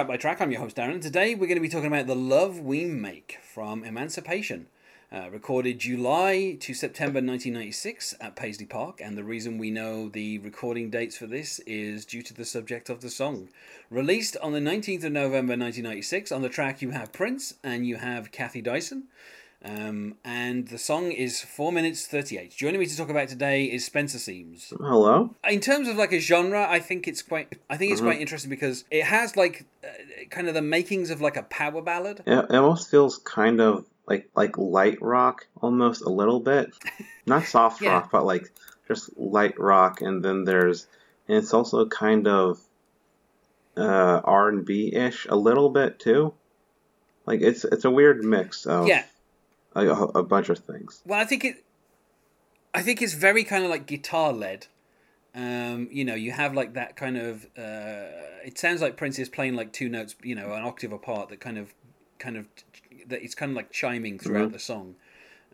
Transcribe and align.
Track 0.00 0.08
by 0.08 0.16
Track. 0.16 0.40
I'm 0.40 0.50
your 0.50 0.62
host 0.62 0.76
Darren. 0.76 1.02
Today 1.02 1.34
we're 1.34 1.46
going 1.46 1.56
to 1.56 1.60
be 1.60 1.68
talking 1.68 1.88
about 1.88 2.06
the 2.06 2.16
love 2.16 2.58
we 2.58 2.86
make 2.86 3.36
from 3.42 3.84
Emancipation, 3.84 4.66
uh, 5.12 5.28
recorded 5.30 5.78
July 5.78 6.56
to 6.58 6.72
September 6.72 7.18
1996 7.18 8.14
at 8.18 8.34
Paisley 8.34 8.64
Park. 8.64 9.02
And 9.02 9.18
the 9.18 9.24
reason 9.24 9.58
we 9.58 9.70
know 9.70 10.08
the 10.08 10.38
recording 10.38 10.88
dates 10.88 11.18
for 11.18 11.26
this 11.26 11.58
is 11.66 12.06
due 12.06 12.22
to 12.22 12.32
the 12.32 12.46
subject 12.46 12.88
of 12.88 13.02
the 13.02 13.10
song. 13.10 13.50
Released 13.90 14.38
on 14.38 14.54
the 14.54 14.58
19th 14.58 15.04
of 15.04 15.12
November 15.12 15.52
1996. 15.52 16.32
On 16.32 16.40
the 16.40 16.48
track 16.48 16.80
you 16.80 16.92
have 16.92 17.12
Prince 17.12 17.56
and 17.62 17.86
you 17.86 17.96
have 17.96 18.32
Kathy 18.32 18.62
Dyson. 18.62 19.02
Um, 19.62 20.14
and 20.24 20.68
the 20.68 20.78
song 20.78 21.12
is 21.12 21.42
4 21.42 21.70
minutes 21.70 22.06
38. 22.06 22.50
Joining 22.56 22.80
me 22.80 22.86
to 22.86 22.96
talk 22.96 23.10
about 23.10 23.28
today 23.28 23.64
is 23.64 23.84
Spencer 23.84 24.18
Seams 24.18 24.72
Hello. 24.78 25.34
in 25.48 25.60
terms 25.60 25.86
of 25.86 25.96
like 25.96 26.12
a 26.12 26.18
genre, 26.18 26.66
I 26.68 26.80
think 26.80 27.06
it's 27.06 27.20
quite. 27.20 27.58
I 27.68 27.76
think 27.76 27.92
it's 27.92 28.00
quite 28.00 28.20
interesting 28.22 28.48
because 28.48 28.84
it 28.90 29.04
has 29.04 29.36
like 29.36 29.66
uh, 29.84 29.88
kind 30.30 30.48
of 30.48 30.54
the 30.54 30.62
makings 30.62 31.10
of 31.10 31.20
like 31.20 31.36
a 31.36 31.42
power 31.42 31.82
ballad. 31.82 32.22
It, 32.26 32.32
it 32.38 32.54
almost 32.54 32.90
feels 32.90 33.18
kind 33.18 33.60
of 33.60 33.84
like 34.06 34.30
like 34.34 34.56
light 34.56 35.00
rock, 35.02 35.46
almost 35.60 36.00
a 36.02 36.08
little 36.10 36.40
bit. 36.40 36.72
Not 37.26 37.44
soft 37.44 37.82
Yeah. 37.82 37.90
rock, 37.92 38.10
but 38.10 38.24
like 38.24 38.50
just 38.88 39.10
light 39.18 39.58
rock. 39.60 40.00
And 40.00 40.24
then 40.24 40.44
there's, 40.44 40.86
and 41.28 41.36
it's 41.36 41.52
also 41.52 41.84
kind 41.86 42.26
of 42.26 42.60
uh, 43.76 44.20
R 44.24 44.48
and 44.48 44.64
B 44.64 44.94
ish 44.94 45.26
a 45.28 45.36
little 45.36 45.68
bit 45.68 45.98
too. 45.98 46.32
Like 47.26 47.42
it's 47.42 47.64
it's 47.64 47.84
a 47.84 47.90
weird 47.90 48.24
mix 48.24 48.64
of 48.64 48.88
Yeah. 48.88 49.04
A, 49.74 49.88
a 49.88 50.22
bunch 50.22 50.48
of 50.48 50.58
things. 50.58 51.02
Well, 51.06 51.20
I 51.20 51.24
think 51.24 51.44
it. 51.44 51.64
I 52.72 52.82
think 52.82 53.02
it's 53.02 53.14
very 53.14 53.42
kind 53.44 53.64
of 53.64 53.70
like 53.70 53.86
guitar 53.86 54.32
led. 54.32 54.66
Um, 55.34 55.88
you 55.90 56.04
know, 56.04 56.14
you 56.14 56.32
have 56.32 56.54
like 56.54 56.74
that 56.74 56.96
kind 56.96 57.16
of. 57.16 57.44
Uh, 57.56 58.08
it 58.44 58.58
sounds 58.58 58.80
like 58.80 58.96
Prince 58.96 59.18
is 59.18 59.28
playing 59.28 59.54
like 59.54 59.72
two 59.72 59.88
notes, 59.88 60.16
you 60.22 60.34
know, 60.34 60.52
an 60.52 60.64
octave 60.64 60.92
apart. 60.92 61.28
That 61.28 61.40
kind 61.40 61.58
of, 61.58 61.72
kind 62.18 62.36
of, 62.36 62.46
that 63.06 63.22
it's 63.22 63.34
kind 63.34 63.50
of 63.50 63.56
like 63.56 63.70
chiming 63.70 64.18
throughout 64.18 64.52
the 64.52 64.58
song, 64.58 64.96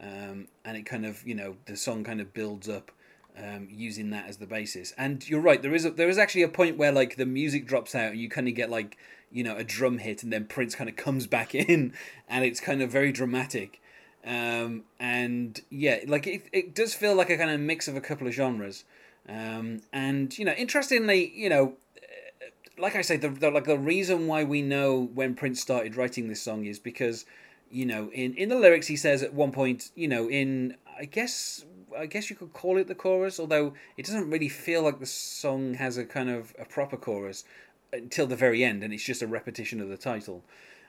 um, 0.01 0.49
and 0.65 0.77
it 0.77 0.87
kind 0.87 1.05
of, 1.05 1.27
you 1.27 1.35
know, 1.35 1.57
the 1.67 1.77
song 1.77 2.05
kind 2.05 2.21
of 2.21 2.33
builds 2.33 2.69
up. 2.69 2.91
Um, 3.39 3.69
using 3.71 4.09
that 4.13 4.31
as 4.31 4.39
the 4.39 4.47
basis, 4.47 4.95
and 4.97 5.29
you're 5.29 5.43
right. 5.43 5.61
There 5.61 5.75
is 5.75 5.85
a, 5.85 5.91
there 5.91 6.09
is 6.09 6.17
actually 6.17 6.41
a 6.41 6.49
point 6.49 6.79
where 6.79 6.91
like 6.91 7.17
the 7.17 7.27
music 7.27 7.67
drops 7.67 7.95
out, 7.95 8.13
and 8.13 8.19
you 8.19 8.31
kind 8.31 8.49
of 8.49 8.55
get 8.55 8.71
like 8.71 8.97
you 9.31 9.45
know 9.45 9.55
a 9.55 9.63
drum 9.63 9.99
hit, 9.99 10.23
and 10.23 10.33
then 10.33 10.47
Prince 10.47 10.75
kind 10.75 10.89
of 10.89 10.97
comes 10.97 11.27
back 11.27 11.55
in, 11.55 11.93
and 12.31 12.47
it's 12.47 12.61
kind 12.61 12.81
of 12.81 12.91
very 12.91 13.13
dramatic. 13.13 13.83
Um, 14.27 14.83
and 14.99 15.61
yeah, 15.71 16.01
like 16.07 16.27
it, 16.27 16.47
it 16.53 16.75
does 16.75 16.95
feel 16.95 17.15
like 17.15 17.31
a 17.31 17.37
kind 17.37 17.51
of 17.51 17.61
mix 17.61 17.87
of 17.87 17.95
a 17.95 18.01
couple 18.01 18.27
of 18.27 18.35
genres. 18.35 18.85
Um, 19.29 19.83
and 19.93 20.37
you 20.37 20.45
know, 20.45 20.53
interestingly, 20.53 21.33
you 21.35 21.49
know, 21.49 21.75
uh, 21.97 22.47
like 22.77 22.97
I 22.97 23.03
say, 23.03 23.17
the, 23.17 23.29
the 23.29 23.51
like 23.51 23.65
the 23.65 23.79
reason 23.79 24.27
why 24.27 24.43
we 24.43 24.63
know 24.63 25.11
when 25.15 25.35
Prince 25.35 25.61
started 25.61 25.97
writing 25.97 26.29
this 26.29 26.43
song 26.43 26.67
is 26.67 26.81
because, 26.81 27.25
you 27.71 27.87
know, 27.87 28.11
in 28.13 28.35
in 28.35 28.49
the 28.49 28.59
lyrics 28.59 28.89
he 28.89 28.97
says 28.97 29.23
at 29.23 29.33
one 29.33 29.53
point, 29.53 29.91
you 29.95 30.09
know, 30.09 30.29
in 30.29 30.77
I 30.99 31.05
guess 31.05 31.65
I 31.97 32.07
guess 32.07 32.29
you 32.29 32.35
could 32.35 32.53
call 32.53 32.79
it 32.79 32.89
the 32.89 32.97
chorus, 32.97 33.39
although 33.39 33.75
it 33.97 34.07
doesn't 34.07 34.29
really 34.29 34.49
feel 34.49 34.83
like 34.83 34.99
the 34.99 35.07
song 35.07 35.75
has 35.75 35.97
a 35.99 36.05
kind 36.05 36.31
of 36.31 36.53
a 36.59 36.65
proper 36.65 36.97
chorus 36.97 37.45
until 37.93 38.27
the 38.27 38.35
very 38.35 38.65
end, 38.65 38.83
and 38.83 38.93
it's 38.93 39.05
just 39.05 39.23
a 39.23 39.27
repetition 39.29 39.81
of 39.81 39.89
the 39.89 39.97
title. 39.97 40.43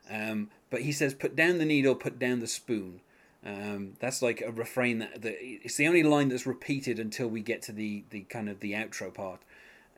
Um, 0.10 0.50
but 0.72 0.82
he 0.82 0.92
says, 0.92 1.14
"Put 1.14 1.36
down 1.36 1.60
the 1.60 1.66
needle, 1.66 1.94
put 1.94 2.18
down 2.18 2.40
the 2.40 2.48
spoon." 2.48 3.02
Um, 3.48 3.94
that's 4.00 4.22
like 4.22 4.42
a 4.42 4.52
refrain 4.52 5.00
that, 5.00 5.22
that 5.22 5.38
it's 5.40 5.78
the 5.78 5.88
only 5.88 6.04
line 6.04 6.28
that's 6.28 6.46
repeated 6.46 7.00
until 7.00 7.30
we 7.30 7.42
get 7.42 7.62
to 7.64 7.72
the 7.72 8.04
the 8.10 8.22
kind 8.22 8.50
of 8.50 8.60
the 8.60 8.74
outro 8.74 9.14
part. 9.14 9.40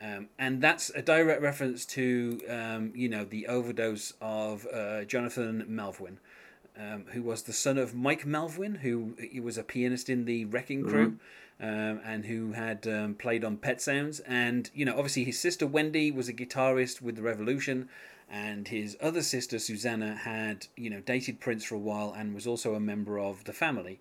Um, 0.01 0.29
and 0.37 0.61
that's 0.61 0.91
a 0.91 1.01
direct 1.01 1.41
reference 1.41 1.85
to 1.87 2.39
um, 2.47 2.91
you 2.93 3.09
know 3.09 3.25
the 3.25 3.47
overdose 3.47 4.13
of 4.21 4.67
uh, 4.71 5.03
Jonathan 5.05 5.65
Melvoin, 5.67 6.17
um, 6.77 7.05
who 7.11 7.23
was 7.23 7.43
the 7.43 7.53
son 7.53 7.79
of 7.79 7.95
Mike 7.95 8.23
Melvoin, 8.23 8.77
who 8.77 9.15
he 9.19 9.39
was 9.39 9.57
a 9.57 9.63
pianist 9.63 10.09
in 10.09 10.25
the 10.25 10.45
Wrecking 10.45 10.83
Crew, 10.83 11.17
um, 11.59 12.01
and 12.05 12.25
who 12.25 12.51
had 12.53 12.87
um, 12.87 13.16
played 13.16 13.43
on 13.43 13.57
Pet 13.57 13.81
Sounds. 13.81 14.19
And 14.21 14.69
you 14.75 14.85
know, 14.85 14.93
obviously, 14.93 15.23
his 15.23 15.39
sister 15.39 15.66
Wendy 15.66 16.11
was 16.11 16.29
a 16.29 16.33
guitarist 16.33 17.01
with 17.01 17.16
the 17.16 17.23
Revolution, 17.23 17.89
and 18.29 18.67
his 18.67 18.95
other 19.01 19.22
sister 19.22 19.59
Susanna 19.59 20.16
had 20.16 20.67
you 20.75 20.90
know 20.90 21.01
dated 21.01 21.40
Prince 21.40 21.63
for 21.63 21.75
a 21.75 21.79
while 21.79 22.13
and 22.16 22.35
was 22.35 22.47
also 22.47 22.75
a 22.75 22.79
member 22.79 23.19
of 23.19 23.44
the 23.45 23.53
family. 23.53 24.00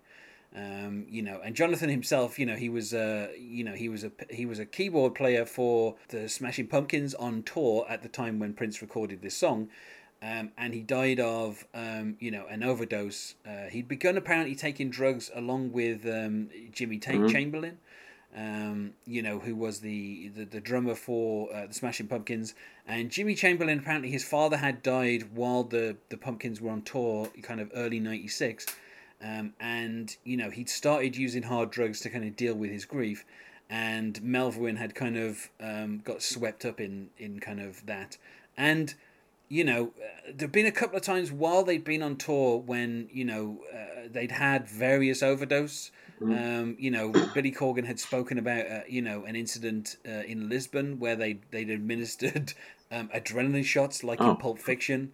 Um, 0.55 1.05
you 1.07 1.21
know, 1.21 1.39
and 1.43 1.55
Jonathan 1.55 1.89
himself, 1.89 2.39
you 2.39 2.45
know, 2.47 2.55
he 2.55 2.69
was, 2.69 2.91
uh, 2.91 3.27
you 3.37 3.63
know, 3.63 3.73
he 3.73 3.87
was 3.87 4.03
a 4.03 4.11
he 4.31 4.47
was 4.47 4.57
a 4.57 4.65
keyboard 4.65 5.13
player 5.13 5.45
for 5.45 5.95
the 6.07 6.27
Smashing 6.27 6.67
Pumpkins 6.67 7.13
on 7.13 7.43
tour 7.43 7.85
at 7.87 8.01
the 8.01 8.09
time 8.09 8.39
when 8.39 8.53
Prince 8.53 8.81
recorded 8.81 9.21
this 9.21 9.35
song, 9.37 9.69
um, 10.23 10.51
and 10.57 10.73
he 10.73 10.81
died 10.81 11.19
of, 11.19 11.65
um, 11.75 12.17
you 12.19 12.31
know, 12.31 12.47
an 12.49 12.63
overdose. 12.63 13.35
Uh, 13.45 13.67
he'd 13.69 13.87
begun 13.87 14.17
apparently 14.17 14.55
taking 14.55 14.89
drugs 14.89 15.29
along 15.35 15.71
with 15.71 16.03
um, 16.07 16.49
Jimmy 16.71 16.97
Ta- 16.97 17.27
Chamberlin, 17.27 17.77
um, 18.35 18.91
you 19.05 19.21
know, 19.21 19.39
who 19.39 19.55
was 19.55 19.79
the, 19.79 20.29
the, 20.29 20.45
the 20.45 20.59
drummer 20.59 20.95
for 20.95 21.53
uh, 21.53 21.65
the 21.67 21.73
Smashing 21.73 22.07
Pumpkins. 22.07 22.53
And 22.87 23.09
Jimmy 23.09 23.35
Chamberlin, 23.35 23.79
apparently 23.79 24.11
his 24.11 24.23
father 24.23 24.57
had 24.57 24.83
died 24.83 25.35
while 25.35 25.63
the, 25.63 25.97
the 26.09 26.17
Pumpkins 26.17 26.61
were 26.61 26.71
on 26.71 26.83
tour, 26.83 27.29
kind 27.41 27.59
of 27.59 27.71
early 27.75 27.99
96. 27.99 28.67
Um, 29.21 29.53
and, 29.59 30.15
you 30.23 30.37
know, 30.37 30.49
he'd 30.49 30.69
started 30.69 31.15
using 31.15 31.43
hard 31.43 31.71
drugs 31.71 31.99
to 32.01 32.09
kind 32.09 32.23
of 32.23 32.35
deal 32.35 32.53
with 32.53 32.71
his 32.71 32.85
grief. 32.85 33.25
And 33.69 34.19
Melvoin 34.21 34.77
had 34.77 34.95
kind 34.95 35.17
of 35.17 35.49
um, 35.59 36.01
got 36.03 36.21
swept 36.21 36.65
up 36.65 36.79
in, 36.79 37.09
in 37.17 37.39
kind 37.39 37.59
of 37.59 37.85
that. 37.85 38.17
And, 38.57 38.93
you 39.47 39.63
know, 39.63 39.91
uh, 39.97 40.31
there've 40.33 40.51
been 40.51 40.65
a 40.65 40.71
couple 40.71 40.97
of 40.97 41.03
times 41.03 41.31
while 41.31 41.63
they'd 41.63 41.83
been 41.83 42.01
on 42.01 42.15
tour 42.15 42.59
when, 42.59 43.09
you 43.11 43.25
know, 43.25 43.59
uh, 43.73 44.07
they'd 44.11 44.31
had 44.31 44.67
various 44.67 45.21
overdose. 45.21 45.91
Um, 46.21 46.75
you 46.77 46.91
know, 46.91 47.11
Billy 47.33 47.51
Corgan 47.51 47.85
had 47.85 47.99
spoken 47.99 48.37
about, 48.37 48.65
uh, 48.69 48.81
you 48.87 49.01
know, 49.01 49.23
an 49.25 49.35
incident 49.35 49.95
uh, 50.05 50.23
in 50.27 50.49
Lisbon 50.49 50.99
where 50.99 51.15
they 51.15 51.39
they'd 51.51 51.69
administered 51.69 52.53
um, 52.91 53.09
adrenaline 53.15 53.63
shots, 53.65 54.03
like 54.03 54.19
in 54.19 54.25
Oh. 54.25 54.35
Pulp 54.35 54.59
Fiction. 54.59 55.13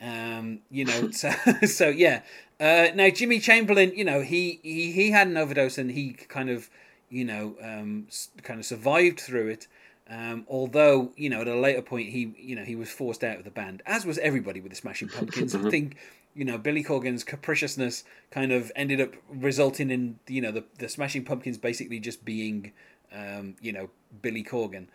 Um, 0.00 0.60
you 0.70 0.84
know, 0.84 1.10
so 1.22 1.30
so 1.66 1.88
yeah. 1.88 2.22
Uh, 2.60 2.88
now 2.94 3.10
Jimmy 3.10 3.40
Chamberlin, 3.40 3.96
you 3.96 4.04
know, 4.04 4.20
he, 4.20 4.60
he 4.62 4.92
he 4.92 5.10
had 5.10 5.26
an 5.26 5.36
overdose 5.36 5.76
and 5.76 5.90
he 5.90 6.12
kind 6.12 6.48
of, 6.50 6.70
you 7.10 7.24
know, 7.24 7.56
um, 7.60 8.06
kind 8.42 8.60
of 8.60 8.66
survived 8.66 9.18
through 9.20 9.48
it. 9.48 9.66
Um, 10.08 10.44
although 10.48 11.12
you 11.16 11.30
know, 11.30 11.40
at 11.40 11.48
a 11.48 11.56
later 11.58 11.82
point, 11.82 12.10
he 12.10 12.34
you 12.38 12.54
know 12.54 12.62
he 12.62 12.76
was 12.76 12.90
forced 12.90 13.24
out 13.24 13.38
of 13.38 13.44
the 13.44 13.50
band, 13.50 13.82
as 13.86 14.04
was 14.06 14.18
everybody 14.18 14.60
with 14.60 14.70
the 14.70 14.76
Smashing 14.76 15.08
Pumpkins. 15.08 15.54
I 15.54 15.70
think 15.70 15.96
you 16.34 16.44
know 16.44 16.58
Billy 16.58 16.82
Corgan's 16.82 17.24
capriciousness 17.24 18.04
kind 18.30 18.52
of 18.52 18.70
ended 18.76 19.00
up 19.00 19.14
resulting 19.28 19.90
in 19.90 20.18
you 20.28 20.40
know 20.40 20.50
the 20.50 20.64
the 20.78 20.88
Smashing 20.88 21.24
Pumpkins 21.24 21.58
basically 21.58 22.00
just 22.00 22.24
being 22.24 22.72
um, 23.12 23.56
you 23.60 23.72
know 23.72 23.90
Billy 24.22 24.44
Corgan. 24.44 24.86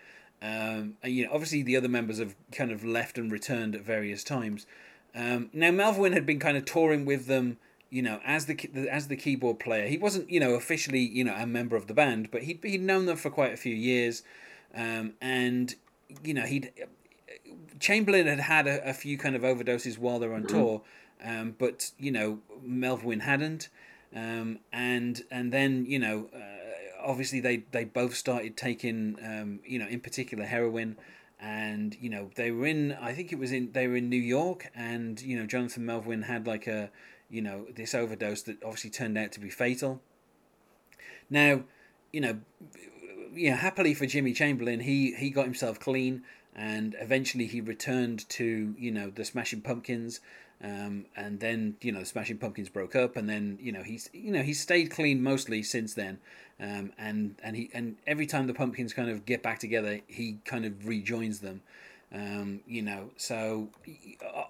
Um, 0.42 0.96
and, 1.04 1.14
you 1.14 1.26
know, 1.26 1.34
obviously 1.34 1.64
the 1.64 1.76
other 1.76 1.90
members 1.90 2.20
have 2.20 2.36
kind 2.54 2.72
of 2.72 2.86
left 2.86 3.18
and 3.18 3.30
returned 3.30 3.76
at 3.76 3.82
various 3.82 4.24
times. 4.24 4.66
Um, 5.14 5.50
now 5.52 5.72
Melvoin 5.72 6.14
had 6.14 6.26
been 6.26 6.40
kind 6.40 6.56
of 6.56 6.66
touring 6.66 7.06
with 7.06 7.26
them, 7.28 7.58
you 7.90 8.02
know, 8.02 8.22
as 8.24 8.46
the 8.46 8.88
as 8.90 9.08
the 9.08 9.16
keyboard 9.16 9.60
player. 9.60 9.88
He 9.88 9.98
wasn't, 9.98 10.30
you 10.30 10.40
know, 10.40 10.54
officially, 10.54 11.02
you 11.02 11.24
know, 11.24 11.34
a 11.34 11.46
member 11.46 11.76
of 11.76 11.88
the 11.88 11.94
band, 11.94 12.32
but 12.32 12.44
he'd 12.44 12.60
he'd 12.64 12.82
known 12.82 13.06
them 13.06 13.18
for 13.18 13.30
quite 13.30 13.52
a 13.52 13.58
few 13.58 13.74
years, 13.76 14.24
um, 14.76 15.14
and 15.20 15.76
you 16.24 16.34
know 16.34 16.44
he'd 16.44 16.72
Chamberlin 17.80 18.28
had 18.28 18.40
had 18.40 18.68
a, 18.68 18.90
a 18.90 18.94
few 18.94 19.18
kind 19.18 19.36
of 19.36 19.42
overdoses 19.42 19.98
while 19.98 20.20
they 20.20 20.28
were 20.28 20.36
on 20.36 20.46
tour, 20.46 20.82
um, 21.24 21.56
but 21.58 21.92
you 21.98 22.12
know 22.12 22.40
Melvoin 22.66 23.22
hadn't, 23.22 23.70
um, 24.16 24.60
and 24.72 25.22
and 25.32 25.52
then 25.52 25.86
you 25.86 26.00
know 26.00 26.30
uh, 26.34 27.04
obviously 27.04 27.40
they 27.40 27.64
they 27.72 27.84
both 27.84 28.16
started 28.16 28.58
taking 28.58 29.18
um, 29.24 29.60
you 29.66 29.80
know 29.80 29.88
in 29.88 30.00
particular 30.00 30.46
heroin, 30.46 30.98
and 31.40 31.96
you 32.00 32.10
know 32.10 32.30
they 32.36 32.52
were 32.52 32.66
in 32.66 32.94
I 32.94 33.14
think 33.14 33.32
it 33.32 33.40
was 33.40 33.52
in 33.52 33.72
they 33.72 33.88
were 33.88 33.98
in 33.98 34.10
New 34.10 34.18
York, 34.18 34.72
and 34.76 35.22
you 35.22 35.38
know 35.38 35.46
Jonathan 35.46 35.86
Melvoin 35.86 36.26
had 36.26 36.48
like 36.48 36.68
a 36.68 36.90
you 37.30 37.42
know 37.42 37.68
this 37.76 37.94
overdose 37.94 38.42
that 38.44 38.62
obviously 38.64 38.90
turned 38.90 39.18
out 39.18 39.32
to 39.34 39.40
be 39.40 39.50
fatal. 39.50 40.02
Now, 41.30 41.64
you 42.12 42.22
know, 42.22 42.40
you 43.34 43.52
know, 43.52 43.56
happily 43.56 43.94
for 43.94 44.06
Jimmy 44.06 44.34
Chamberlin, 44.34 44.82
he 44.82 45.14
he 45.14 45.30
got 45.30 45.46
himself 45.46 45.80
clean, 45.80 46.24
and 46.56 46.96
eventually 47.00 47.46
he 47.46 47.62
returned 47.62 48.28
to 48.30 48.76
you 48.78 48.92
know 48.92 49.10
the 49.10 49.26
Smashing 49.26 49.62
Pumpkins. 49.62 50.20
Um, 50.62 51.06
and 51.16 51.40
then 51.40 51.78
you 51.82 51.92
know, 51.92 52.00
the 52.00 52.06
Smashing 52.06 52.38
Pumpkins 52.38 52.70
broke 52.70 52.96
up, 52.96 53.16
and 53.16 53.30
then 53.30 53.58
you 53.62 53.72
know 53.72 53.82
he's 53.82 54.10
you 54.14 54.32
know 54.32 54.42
he's 54.42 54.60
stayed 54.60 54.92
clean 54.92 55.24
mostly 55.24 55.64
since 55.64 55.94
then. 55.94 56.20
Um, 56.60 56.92
and 56.98 57.36
and 57.42 57.56
he 57.56 57.70
and 57.74 57.96
every 58.06 58.26
time 58.26 58.48
the 58.48 58.54
Pumpkins 58.54 58.92
kind 58.94 59.10
of 59.10 59.26
get 59.26 59.42
back 59.42 59.60
together, 59.60 60.02
he 60.08 60.40
kind 60.44 60.66
of 60.66 60.86
rejoins 60.86 61.40
them. 61.40 61.62
Um, 62.14 62.62
you 62.68 62.82
know, 62.82 63.12
so 63.16 63.70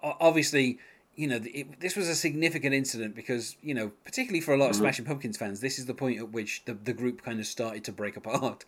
obviously, 0.02 0.80
you 1.16 1.28
know, 1.28 1.42
it, 1.44 1.80
this 1.80 1.96
was 1.96 2.08
a 2.08 2.16
significant 2.16 2.74
incident 2.74 3.16
because 3.16 3.56
you 3.62 3.76
know, 3.76 3.92
particularly 4.04 4.42
for 4.42 4.56
a 4.56 4.58
lot 4.58 4.72
of 4.72 4.78
Smashing 4.78 5.06
Pumpkins 5.06 5.38
fans, 5.38 5.60
this 5.60 5.78
is 5.78 5.86
the 5.86 5.94
point 5.94 6.18
at 6.18 6.32
which 6.32 6.66
the 6.66 6.74
the 6.74 6.94
group 6.94 7.22
kind 7.22 7.40
of 7.40 7.46
started 7.46 7.84
to 7.84 7.92
break 7.92 8.18
apart. 8.18 8.66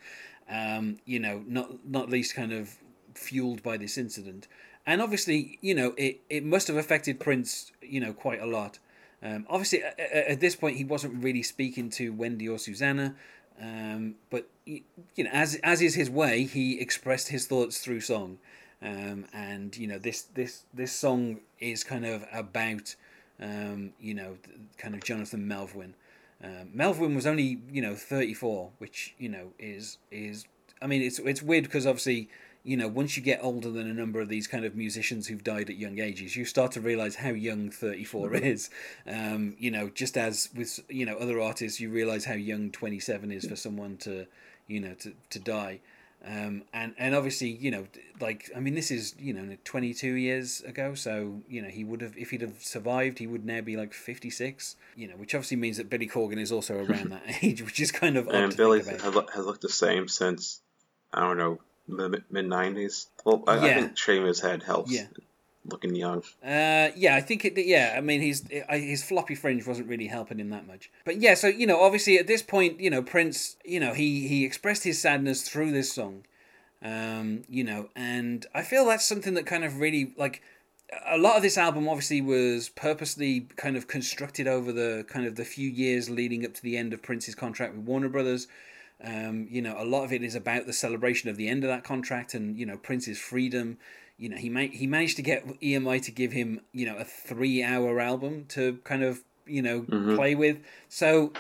Um, 0.50 0.98
you 1.06 1.20
know, 1.20 1.44
not 1.48 1.86
not 1.88 2.10
least 2.10 2.36
kind 2.36 2.52
of 2.52 2.78
fueled 3.16 3.64
by 3.64 3.78
this 3.78 3.98
incident, 3.98 4.48
and 4.86 5.02
obviously, 5.02 5.58
you 5.62 5.76
know, 5.76 5.94
it 5.98 6.22
it 6.30 6.44
must 6.44 6.68
have 6.68 6.78
affected 6.78 7.20
Prince, 7.20 7.72
you 7.82 8.00
know, 8.00 8.14
quite 8.14 8.42
a 8.42 8.46
lot. 8.46 8.80
Um, 9.24 9.46
obviously, 9.50 9.84
at, 9.84 10.00
at 10.00 10.40
this 10.40 10.56
point, 10.56 10.78
he 10.78 10.84
wasn't 10.84 11.24
really 11.24 11.44
speaking 11.44 11.90
to 11.92 12.12
Wendy 12.12 12.50
or 12.50 12.58
Susanna, 12.58 13.16
um, 13.62 14.16
but 14.30 14.48
you 14.66 14.84
know, 15.20 15.30
as 15.32 15.56
as 15.64 15.82
is 15.82 15.96
his 15.96 16.10
way, 16.10 16.44
he 16.44 16.80
expressed 16.80 17.30
his 17.30 17.46
thoughts 17.46 17.80
through 17.80 18.02
song, 18.02 18.40
um, 18.82 19.26
and 19.34 19.78
you 19.78 19.88
know, 19.88 20.00
this 20.00 20.24
this 20.24 20.64
this 20.74 20.92
song 20.92 21.42
is 21.60 21.84
kind 21.84 22.06
of 22.06 22.26
about, 22.34 22.96
um, 23.40 23.94
you 24.00 24.14
know, 24.14 24.38
kind 24.78 24.96
of 24.96 25.04
Jonathan 25.04 25.48
Melvoin. 25.48 25.94
Um, 26.44 26.70
Melvoin 26.76 27.14
was 27.16 27.28
only 27.28 27.60
you 27.72 27.82
know 27.82 27.96
thirty 27.96 28.34
four, 28.34 28.72
which 28.80 29.14
you 29.20 29.30
know 29.30 29.52
is 29.60 29.98
is 30.10 30.46
I 30.82 30.88
mean 30.88 31.04
it's 31.04 31.20
it's 31.20 31.44
weird 31.44 31.66
because 31.66 31.86
obviously 31.86 32.30
you 32.64 32.78
know 32.78 32.88
once 32.88 33.18
you 33.18 33.24
get 33.24 33.40
older 33.42 33.70
than 33.72 33.90
a 33.90 33.94
number 33.94 34.20
of 34.22 34.30
these 34.30 34.48
kind 34.48 34.66
of 34.66 34.76
musicians 34.76 35.28
who've 35.28 35.44
died 35.44 35.70
at 35.70 35.78
young 35.78 36.00
ages, 36.00 36.36
you 36.36 36.46
start 36.46 36.72
to 36.74 36.82
realize 36.82 37.16
how 37.16 37.30
young 37.30 37.72
thirty 37.72 38.04
four 38.04 38.34
is. 38.34 38.70
Um, 39.08 39.56
you 39.58 39.72
know, 39.72 39.90
just 39.90 40.18
as 40.18 40.50
with 40.56 40.80
you 40.90 41.06
know 41.06 41.18
other 41.18 41.40
artists, 41.40 41.80
you 41.80 41.90
realize 41.90 42.26
how 42.26 42.34
young 42.34 42.72
twenty 42.72 43.00
seven 43.00 43.32
is 43.32 43.46
for 43.46 43.56
someone 43.56 43.98
to 43.98 44.28
you 44.68 44.80
know 44.80 44.94
to 44.96 45.14
to 45.30 45.40
die. 45.40 45.80
Um, 46.24 46.64
and 46.72 46.94
and 47.00 47.16
obviously 47.16 47.50
you 47.50 47.72
know 47.72 47.88
like 48.20 48.52
I 48.56 48.60
mean 48.60 48.76
this 48.76 48.92
is 48.92 49.16
you 49.18 49.34
know 49.34 49.58
22 49.66 50.14
years 50.14 50.62
ago 50.62 50.94
so 50.94 51.42
you 51.50 51.64
know 51.64 51.68
he 51.68 51.84
would 51.84 52.02
have 52.02 52.16
if 52.16 52.30
he'd 52.30 52.42
have 52.42 52.62
survived 52.62 53.18
he 53.18 53.26
would 53.26 53.44
now 53.44 53.62
be 53.62 53.76
like 53.76 53.92
56 53.92 54.76
you 54.96 55.08
know 55.08 55.16
which 55.16 55.34
obviously 55.34 55.58
means 55.58 55.78
that 55.78 55.90
Billy 55.90 56.08
Corgan 56.08 56.38
is 56.38 56.52
also 56.52 56.76
around 56.76 57.10
that 57.12 57.24
age 57.42 57.64
which 57.64 57.80
is 57.80 57.92
kind 57.92 58.18
of 58.18 58.28
and 58.28 58.56
Billy 58.56 58.84
has, 58.84 59.02
has 59.02 59.46
looked 59.46 59.62
the 59.62 59.70
same 59.70 60.08
since 60.08 60.62
I 61.12 61.22
don't 61.22 61.40
know 61.40 61.60
mid 61.92 62.46
nineties. 62.46 63.08
Well, 63.26 63.44
I, 63.48 63.58
I 63.58 63.74
think 63.74 63.98
shaving 63.98 64.28
his 64.28 64.40
head 64.40 64.64
helps. 64.64 64.92
Yeah. 64.92 65.08
Looking 65.64 65.94
young. 65.96 66.24
Uh, 66.44 66.90
yeah, 66.96 67.16
I 67.16 67.22
think 67.22 67.46
it. 67.46 67.54
Yeah, 67.56 67.94
I 67.96 68.02
mean, 68.02 68.20
his 68.20 68.44
his 68.70 69.04
floppy 69.04 69.36
fringe 69.36 69.68
wasn't 69.68 69.88
really 69.88 70.08
helping 70.08 70.40
him 70.40 70.50
that 70.50 70.66
much. 70.66 70.90
But 71.06 71.22
yeah, 71.22 71.36
so 71.36 71.48
you 71.48 71.68
know, 71.68 71.80
obviously 71.80 72.18
at 72.18 72.26
this 72.26 72.42
point, 72.42 72.80
you 72.80 72.90
know, 72.90 73.04
Prince, 73.04 73.58
you 73.64 73.80
know, 73.80 73.94
he 73.94 74.28
he 74.28 74.44
expressed 74.44 74.84
his 74.84 75.00
sadness 75.00 75.48
through 75.48 75.72
this 75.72 75.94
song, 75.94 76.24
um, 76.82 77.44
you 77.48 77.64
know, 77.64 77.90
and 77.96 78.48
I 78.56 78.64
feel 78.64 78.86
that's 78.86 79.06
something 79.06 79.36
that 79.36 79.46
kind 79.46 79.64
of 79.64 79.78
really 79.78 80.16
like 80.18 80.42
a 81.06 81.18
lot 81.18 81.38
of 81.38 81.42
this 81.42 81.58
album 81.58 81.88
obviously 81.88 82.22
was 82.22 82.70
purposely 82.70 83.42
kind 83.56 83.78
of 83.78 83.88
constructed 83.88 84.48
over 84.48 84.72
the 84.72 85.06
kind 85.08 85.26
of 85.26 85.36
the 85.36 85.46
few 85.46 85.70
years 85.70 86.10
leading 86.10 86.46
up 86.46 86.54
to 86.56 86.62
the 86.62 86.76
end 86.76 86.92
of 86.92 87.02
Prince's 87.02 87.36
contract 87.36 87.76
with 87.76 87.86
Warner 87.86 88.10
Brothers. 88.10 88.48
Um, 89.04 89.48
you 89.50 89.62
know, 89.62 89.76
a 89.78 89.86
lot 89.86 90.04
of 90.04 90.14
it 90.14 90.24
is 90.24 90.36
about 90.36 90.68
the 90.68 90.74
celebration 90.74 91.30
of 91.30 91.38
the 91.38 91.48
end 91.48 91.64
of 91.64 91.70
that 91.70 91.84
contract 91.84 92.34
and 92.34 92.58
you 92.58 92.66
know 92.66 92.78
Prince's 92.78 93.20
freedom. 93.20 93.78
You 94.18 94.30
know, 94.30 94.38
he 94.38 94.50
ma- 94.50 94.72
he 94.72 94.86
managed 94.86 95.16
to 95.18 95.24
get 95.24 95.48
EMI 95.62 96.02
to 96.04 96.12
give 96.12 96.32
him 96.32 96.62
you 96.72 96.86
know 96.86 96.98
a 96.98 97.04
three 97.04 97.64
hour 97.64 98.00
album 98.00 98.46
to 98.50 98.80
kind 98.84 99.04
of 99.04 99.24
you 99.46 99.62
know 99.62 99.82
play 100.16 100.36
with. 100.36 100.60
So 100.88 101.34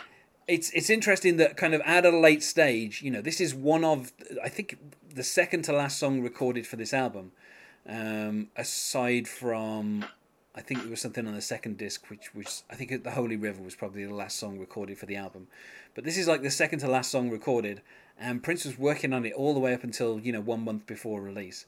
it's 0.47 0.69
it's 0.71 0.89
interesting 0.89 1.37
that 1.37 1.57
kind 1.57 1.73
of 1.73 1.81
at 1.81 2.05
a 2.05 2.09
late 2.09 2.43
stage, 2.43 3.01
you 3.01 3.11
know, 3.11 3.21
this 3.21 3.39
is 3.39 3.53
one 3.53 3.83
of 3.83 4.11
I 4.43 4.49
think 4.49 4.77
the 5.13 5.23
second 5.23 5.63
to 5.63 5.73
last 5.73 5.99
song 5.99 6.21
recorded 6.21 6.67
for 6.67 6.75
this 6.75 6.93
album, 6.93 7.31
um, 7.87 8.49
aside 8.55 9.27
from 9.27 10.05
I 10.53 10.61
think 10.61 10.83
it 10.83 10.89
was 10.89 10.99
something 10.99 11.25
on 11.27 11.33
the 11.33 11.41
second 11.41 11.77
disc, 11.77 12.09
which 12.09 12.35
was 12.35 12.63
I 12.69 12.75
think 12.75 13.03
the 13.03 13.11
Holy 13.11 13.37
River 13.37 13.61
was 13.61 13.75
probably 13.75 14.05
the 14.05 14.13
last 14.13 14.37
song 14.37 14.59
recorded 14.59 14.97
for 14.97 15.05
the 15.05 15.15
album, 15.15 15.47
but 15.95 16.03
this 16.03 16.17
is 16.17 16.27
like 16.27 16.41
the 16.41 16.51
second 16.51 16.79
to 16.79 16.89
last 16.89 17.09
song 17.09 17.29
recorded, 17.29 17.81
and 18.19 18.43
Prince 18.43 18.65
was 18.65 18.77
working 18.77 19.13
on 19.13 19.25
it 19.25 19.33
all 19.33 19.53
the 19.53 19.61
way 19.61 19.73
up 19.73 19.83
until 19.83 20.19
you 20.19 20.33
know 20.33 20.41
one 20.41 20.65
month 20.65 20.85
before 20.85 21.21
release, 21.21 21.65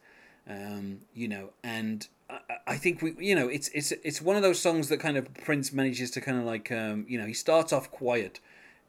um, 0.50 1.00
you 1.13 1.30
know, 1.30 1.51
and 1.63 2.07
I, 2.30 2.39
I 2.68 2.75
think 2.75 3.01
we 3.01 3.15
you 3.19 3.35
know 3.35 3.47
it's 3.47 3.69
it's 3.69 3.91
it's 3.91 4.21
one 4.21 4.35
of 4.35 4.41
those 4.41 4.59
songs 4.59 4.89
that 4.89 5.00
kind 5.00 5.15
of 5.15 5.33
Prince 5.33 5.71
manages 5.71 6.12
to 6.12 6.21
kind 6.21 6.38
of 6.38 6.44
like 6.44 6.69
um, 6.69 7.06
you 7.07 7.18
know 7.18 7.25
he 7.25 7.33
starts 7.33 7.71
off 7.71 7.89
quiet, 7.89 8.41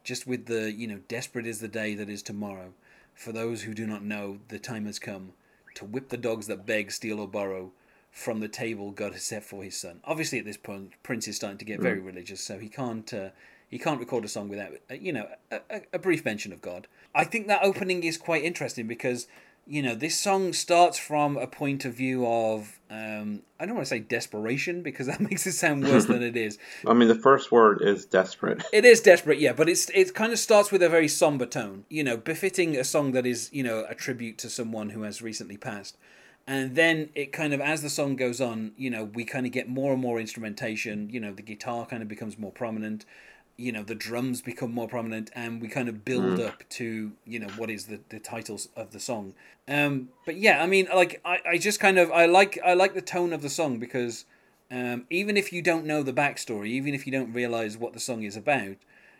just 0.03 0.27
with 0.27 0.47
the 0.47 0.73
you 0.73 0.87
know 0.87 0.99
desperate 1.07 1.47
is 1.47 1.59
the 1.61 1.69
day 1.69 1.95
that 1.95 2.09
is 2.09 2.21
tomorrow, 2.21 2.73
for 3.13 3.31
those 3.31 3.61
who 3.61 3.73
do 3.73 3.87
not 3.87 4.03
know 4.03 4.39
the 4.49 4.59
time 4.59 4.87
has 4.87 4.99
come, 4.99 5.31
to 5.75 5.85
whip 5.85 6.09
the 6.09 6.17
dogs 6.17 6.47
that 6.47 6.65
beg, 6.65 6.91
steal 6.91 7.21
or 7.21 7.29
borrow 7.29 7.71
from 8.15 8.39
the 8.39 8.47
table 8.47 8.91
God 8.91 9.11
has 9.11 9.23
set 9.23 9.43
for 9.43 9.61
his 9.61 9.75
son. 9.75 9.99
Obviously, 10.05 10.39
at 10.39 10.45
this 10.45 10.55
point, 10.55 10.93
Prince 11.03 11.27
is 11.27 11.35
starting 11.35 11.57
to 11.57 11.65
get 11.65 11.81
very 11.81 11.99
religious, 11.99 12.39
so 12.39 12.57
he 12.57 12.69
can't 12.69 13.13
uh, 13.13 13.29
he 13.67 13.77
can't 13.77 13.99
record 13.99 14.23
a 14.23 14.29
song 14.29 14.47
without 14.47 14.71
uh, 14.89 14.93
you 14.93 15.11
know 15.11 15.27
a, 15.51 15.59
a, 15.69 15.81
a 15.93 15.99
brief 15.99 16.23
mention 16.23 16.53
of 16.53 16.61
God. 16.61 16.87
I 17.13 17.25
think 17.25 17.47
that 17.47 17.59
opening 17.61 18.05
is 18.05 18.17
quite 18.17 18.45
interesting 18.45 18.87
because 18.87 19.27
you 19.67 19.83
know 19.83 19.95
this 19.95 20.17
song 20.17 20.53
starts 20.53 20.97
from 20.97 21.35
a 21.35 21.45
point 21.45 21.83
of 21.83 21.93
view 21.93 22.25
of 22.25 22.79
um, 22.89 23.41
I 23.59 23.65
don't 23.65 23.75
want 23.75 23.85
to 23.85 23.89
say 23.89 23.99
desperation 23.99 24.81
because 24.81 25.07
that 25.11 25.19
makes 25.19 25.45
it 25.45 25.51
sound 25.51 25.83
worse 25.83 26.05
than 26.05 26.23
it 26.31 26.37
is. 26.37 26.57
I 26.87 26.93
mean, 26.93 27.09
the 27.09 27.15
first 27.15 27.51
word 27.51 27.81
is 27.81 28.05
desperate. 28.05 28.63
It 28.71 28.85
is 28.85 29.01
desperate, 29.01 29.39
yeah, 29.39 29.51
but 29.51 29.67
it's 29.67 29.89
it 29.89 30.13
kind 30.13 30.31
of 30.31 30.39
starts 30.39 30.71
with 30.71 30.81
a 30.81 30.87
very 30.87 31.09
somber 31.09 31.45
tone, 31.45 31.83
you 31.89 32.03
know, 32.03 32.15
befitting 32.15 32.77
a 32.77 32.85
song 32.85 33.11
that 33.11 33.25
is, 33.25 33.49
you 33.51 33.61
know, 33.61 33.85
a 33.89 33.93
tribute 33.93 34.37
to 34.37 34.49
someone 34.49 34.91
who 34.91 35.01
has 35.01 35.21
recently 35.21 35.57
passed. 35.57 35.97
And 36.47 36.75
then 36.75 37.09
it 37.15 37.31
kind 37.31 37.53
of, 37.53 37.61
as 37.61 37.81
the 37.81 37.89
song 37.89 38.15
goes 38.15 38.39
on, 38.39 38.73
you 38.77 38.89
know, 38.89 39.03
we 39.03 39.25
kind 39.25 39.45
of 39.45 39.51
get 39.51 39.67
more 39.67 39.93
and 39.93 40.01
more 40.01 40.19
instrumentation. 40.19 41.09
You 41.09 41.19
know, 41.19 41.33
the 41.33 41.41
guitar 41.41 41.85
kind 41.85 42.03
of 42.03 42.07
becomes 42.07 42.37
more 42.37 42.51
prominent. 42.51 43.05
You 43.57 43.71
know, 43.71 43.83
the 43.83 43.95
drums 43.95 44.41
become 44.41 44.71
more 44.71 44.87
prominent, 44.87 45.31
and 45.33 45.61
we 45.61 45.69
kind 45.69 45.87
of 45.87 46.03
build 46.03 46.41
up 46.41 46.67
to 46.71 47.13
you 47.25 47.39
know 47.39 47.47
what 47.55 47.69
is 47.69 47.85
the 47.85 48.01
the 48.09 48.19
titles 48.19 48.67
of 48.75 48.91
the 48.91 48.99
song. 48.99 49.33
Um, 49.65 50.09
but 50.25 50.35
yeah, 50.35 50.61
I 50.61 50.67
mean, 50.67 50.89
like 50.93 51.21
I, 51.23 51.39
I 51.51 51.57
just 51.57 51.79
kind 51.79 51.97
of 51.97 52.11
I 52.11 52.25
like 52.25 52.59
I 52.65 52.73
like 52.73 52.95
the 52.95 53.01
tone 53.01 53.31
of 53.31 53.41
the 53.41 53.49
song 53.49 53.79
because 53.79 54.25
um, 54.69 55.05
even 55.09 55.37
if 55.37 55.53
you 55.53 55.61
don't 55.61 55.85
know 55.85 56.03
the 56.03 56.11
backstory, 56.11 56.67
even 56.67 56.93
if 56.93 57.05
you 57.05 57.13
don't 57.13 57.31
realize 57.31 57.77
what 57.77 57.93
the 57.93 57.99
song 57.99 58.23
is 58.23 58.35
about, 58.35 58.75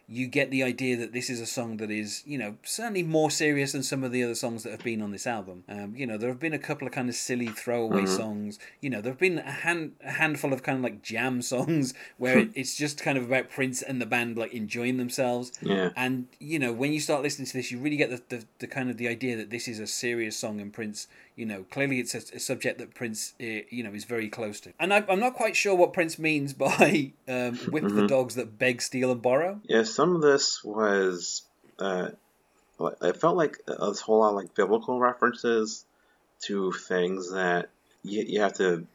you 0.08 0.28
get 0.28 0.52
the 0.52 0.62
idea 0.62 0.96
that 0.98 1.14
this 1.14 1.30
is 1.30 1.40
a 1.40 1.46
song 1.48 1.78
that 1.78 1.90
is, 1.90 2.22
you 2.26 2.38
know, 2.38 2.56
certainly 2.64 3.02
more 3.02 3.32
serious 3.32 3.72
than 3.72 3.82
some 3.82 4.04
of 4.04 4.12
the 4.12 4.24
other 4.24 4.36
songs 4.36 4.62
that 4.64 4.72
have 4.72 4.84
been 4.84 5.02
on 5.02 5.12
this 5.12 5.26
album. 5.26 5.64
Um, 5.68 5.96
you 5.96 6.06
know, 6.06 6.18
there 6.18 6.30
have 6.30 6.40
been 6.40 6.54
a 6.54 6.60
couple 6.60 6.88
of 6.88 6.94
kind 6.94 7.10
of 7.10 7.16
silly 7.16 7.48
throwaway 7.48 8.06
songs. 8.06 8.60
You 8.82 8.92
know, 8.92 9.02
there 9.02 9.14
have 9.14 9.20
been 9.20 9.40
a, 9.40 9.52
hand, 9.52 9.94
a 10.04 10.12
handful 10.12 10.54
of 10.54 10.62
kind 10.62 10.78
of 10.78 10.84
like 10.84 11.02
jam 11.02 11.42
songs 11.42 11.96
where 12.18 12.38
it, 12.38 12.52
it's 12.54 12.76
just 12.76 13.02
kind 13.02 13.18
of 13.18 13.24
about 13.24 13.50
Prince 13.50 13.82
and 13.82 14.00
the 14.00 14.06
band 14.06 14.38
like 14.38 14.54
enjoying 14.54 14.98
themselves. 14.98 15.52
Yeah. 15.62 15.90
And 15.96 16.28
you 16.40 16.60
know, 16.60 16.72
when 16.72 16.94
you 16.94 17.00
start 17.00 17.24
listening 17.24 17.48
to 17.48 17.54
this, 17.54 17.72
you 17.72 17.80
really 17.80 17.98
get 17.98 18.12
the, 18.12 18.22
the, 18.36 18.46
the 18.60 18.68
kind 18.68 18.92
of 18.92 18.98
the 18.98 19.08
idea 19.08 19.36
that 19.38 19.50
this 19.50 19.68
is 19.68 19.80
a 19.80 19.88
serious 19.88 20.38
song, 20.38 20.62
and 20.62 20.72
Prince, 20.72 21.08
you 21.36 21.46
know, 21.46 21.66
clearly 21.70 22.00
it's 22.00 22.16
a, 22.16 22.36
a 22.36 22.40
subject 22.40 22.80
that 22.80 22.94
Prince, 22.94 23.34
uh, 23.42 23.62
you 23.70 23.84
know, 23.84 23.94
is 23.94 24.06
very 24.06 24.30
close 24.30 24.60
to. 24.62 24.74
And 24.80 24.94
I, 24.94 25.04
I'm 25.10 25.20
not 25.20 25.36
quite 25.36 25.56
sure 25.56 25.76
what 25.76 25.94
Prince 25.94 26.18
means 26.18 26.54
by 26.68 27.12
um, 27.28 27.58
whip 27.58 27.88
the 27.88 28.08
dogs 28.08 28.36
that 28.36 28.58
beg, 28.58 28.82
steal, 28.82 29.12
and 29.12 29.22
borrow. 29.22 29.60
Yeah, 29.64 29.84
some 29.84 30.16
of 30.16 30.22
this 30.22 30.64
was. 30.64 31.44
Uh, 31.78 32.10
it 33.02 33.18
felt 33.18 33.38
like 33.38 33.58
a 33.68 33.92
whole 33.94 34.20
lot 34.20 34.30
of 34.30 34.36
like 34.36 34.54
biblical 34.54 35.00
references 35.00 35.86
to 36.42 36.72
things 36.74 37.32
that 37.32 37.70
you, 38.04 38.24
you 38.28 38.42
have 38.42 38.54
to 38.54 38.86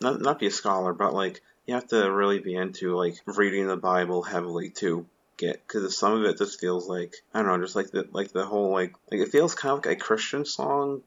not 0.00 0.20
not 0.20 0.38
be 0.38 0.46
a 0.46 0.50
scholar, 0.50 0.92
but 0.92 1.14
like 1.14 1.40
you 1.66 1.74
have 1.74 1.88
to 1.88 2.10
really 2.10 2.38
be 2.38 2.54
into 2.54 2.94
like 2.96 3.16
reading 3.26 3.66
the 3.66 3.76
Bible 3.76 4.22
heavily 4.22 4.70
to 4.70 5.06
get 5.36 5.66
because 5.66 5.96
some 5.96 6.12
of 6.12 6.24
it 6.24 6.38
just 6.38 6.60
feels 6.60 6.88
like 6.88 7.14
I 7.34 7.40
don't 7.42 7.48
know, 7.48 7.64
just 7.64 7.76
like 7.76 7.90
the 7.90 8.06
like 8.12 8.32
the 8.32 8.44
whole 8.44 8.70
like 8.70 8.94
like 9.10 9.20
it 9.20 9.30
feels 9.30 9.54
kind 9.54 9.72
of 9.72 9.84
like 9.84 9.96
a 9.96 10.00
Christian 10.00 10.44
song, 10.44 11.02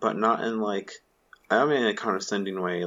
but 0.00 0.16
not 0.16 0.44
in 0.44 0.60
like 0.60 0.92
I 1.50 1.58
don't 1.58 1.70
mean 1.70 1.82
in 1.82 1.86
a 1.88 1.94
condescending 1.94 2.60
way, 2.60 2.84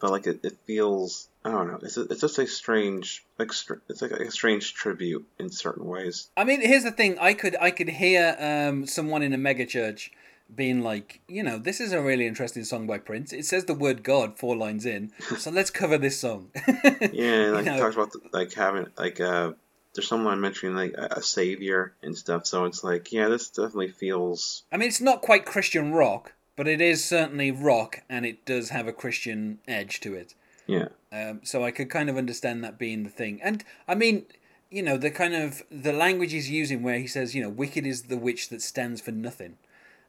but 0.00 0.10
like 0.10 0.26
it, 0.26 0.40
it 0.42 0.58
feels 0.66 1.28
I 1.44 1.50
don't 1.50 1.68
know. 1.68 1.78
It's 1.82 1.96
a, 1.96 2.02
it's 2.02 2.20
just 2.20 2.38
a 2.38 2.46
strange 2.46 3.24
like 3.38 3.50
it's 3.88 4.02
like 4.02 4.12
a 4.12 4.30
strange 4.30 4.74
tribute 4.74 5.26
in 5.38 5.50
certain 5.50 5.84
ways. 5.86 6.28
I 6.36 6.44
mean, 6.44 6.60
here's 6.60 6.84
the 6.84 6.90
thing: 6.90 7.18
I 7.18 7.34
could 7.34 7.56
I 7.60 7.70
could 7.70 7.88
hear 7.88 8.36
um, 8.38 8.86
someone 8.86 9.22
in 9.22 9.32
a 9.32 9.38
megachurch 9.38 10.10
being 10.54 10.82
like, 10.82 11.20
you 11.28 11.42
know, 11.42 11.58
this 11.58 11.78
is 11.80 11.92
a 11.92 12.00
really 12.00 12.26
interesting 12.26 12.64
song 12.64 12.86
by 12.86 12.98
Prince. 12.98 13.32
It 13.32 13.44
says 13.44 13.66
the 13.66 13.74
word 13.74 14.02
God 14.02 14.38
four 14.38 14.56
lines 14.56 14.86
in, 14.86 15.12
so 15.38 15.50
let's 15.50 15.70
cover 15.70 15.98
this 15.98 16.18
song. 16.20 16.50
Yeah, 17.12 17.42
and, 17.44 17.54
like 17.54 17.66
You 17.66 17.72
it 17.72 17.76
know, 17.76 17.78
talks 17.78 17.94
about 17.96 18.12
like 18.32 18.52
having 18.54 18.86
like 18.96 19.20
uh 19.20 19.52
there's 19.94 20.08
someone 20.08 20.40
mentioning 20.40 20.74
like 20.76 20.94
a, 20.96 21.18
a 21.18 21.22
savior 21.22 21.94
and 22.02 22.16
stuff. 22.16 22.46
So 22.46 22.64
it's 22.64 22.82
like 22.82 23.12
yeah, 23.12 23.28
this 23.28 23.50
definitely 23.50 23.88
feels 23.88 24.64
I 24.72 24.76
mean, 24.76 24.88
it's 24.88 25.00
not 25.00 25.22
quite 25.22 25.44
Christian 25.44 25.92
rock, 25.92 26.32
but 26.58 26.66
it 26.66 26.80
is 26.80 27.04
certainly 27.04 27.52
rock, 27.52 28.02
and 28.08 28.26
it 28.26 28.44
does 28.44 28.70
have 28.70 28.88
a 28.88 28.92
Christian 28.92 29.60
edge 29.68 30.00
to 30.00 30.12
it. 30.16 30.34
Yeah. 30.66 30.88
Um, 31.12 31.40
so 31.44 31.62
I 31.62 31.70
could 31.70 31.88
kind 31.88 32.10
of 32.10 32.16
understand 32.16 32.64
that 32.64 32.80
being 32.80 33.04
the 33.04 33.10
thing. 33.10 33.40
And 33.44 33.62
I 33.86 33.94
mean, 33.94 34.26
you 34.68 34.82
know, 34.82 34.96
the 34.96 35.12
kind 35.12 35.36
of 35.36 35.62
the 35.70 35.92
language 35.92 36.32
he's 36.32 36.50
using 36.50 36.82
where 36.82 36.98
he 36.98 37.06
says, 37.06 37.32
you 37.32 37.40
know, 37.44 37.48
wicked 37.48 37.86
is 37.86 38.02
the 38.02 38.18
witch 38.18 38.48
that 38.48 38.60
stands 38.60 39.00
for 39.00 39.12
nothing. 39.12 39.56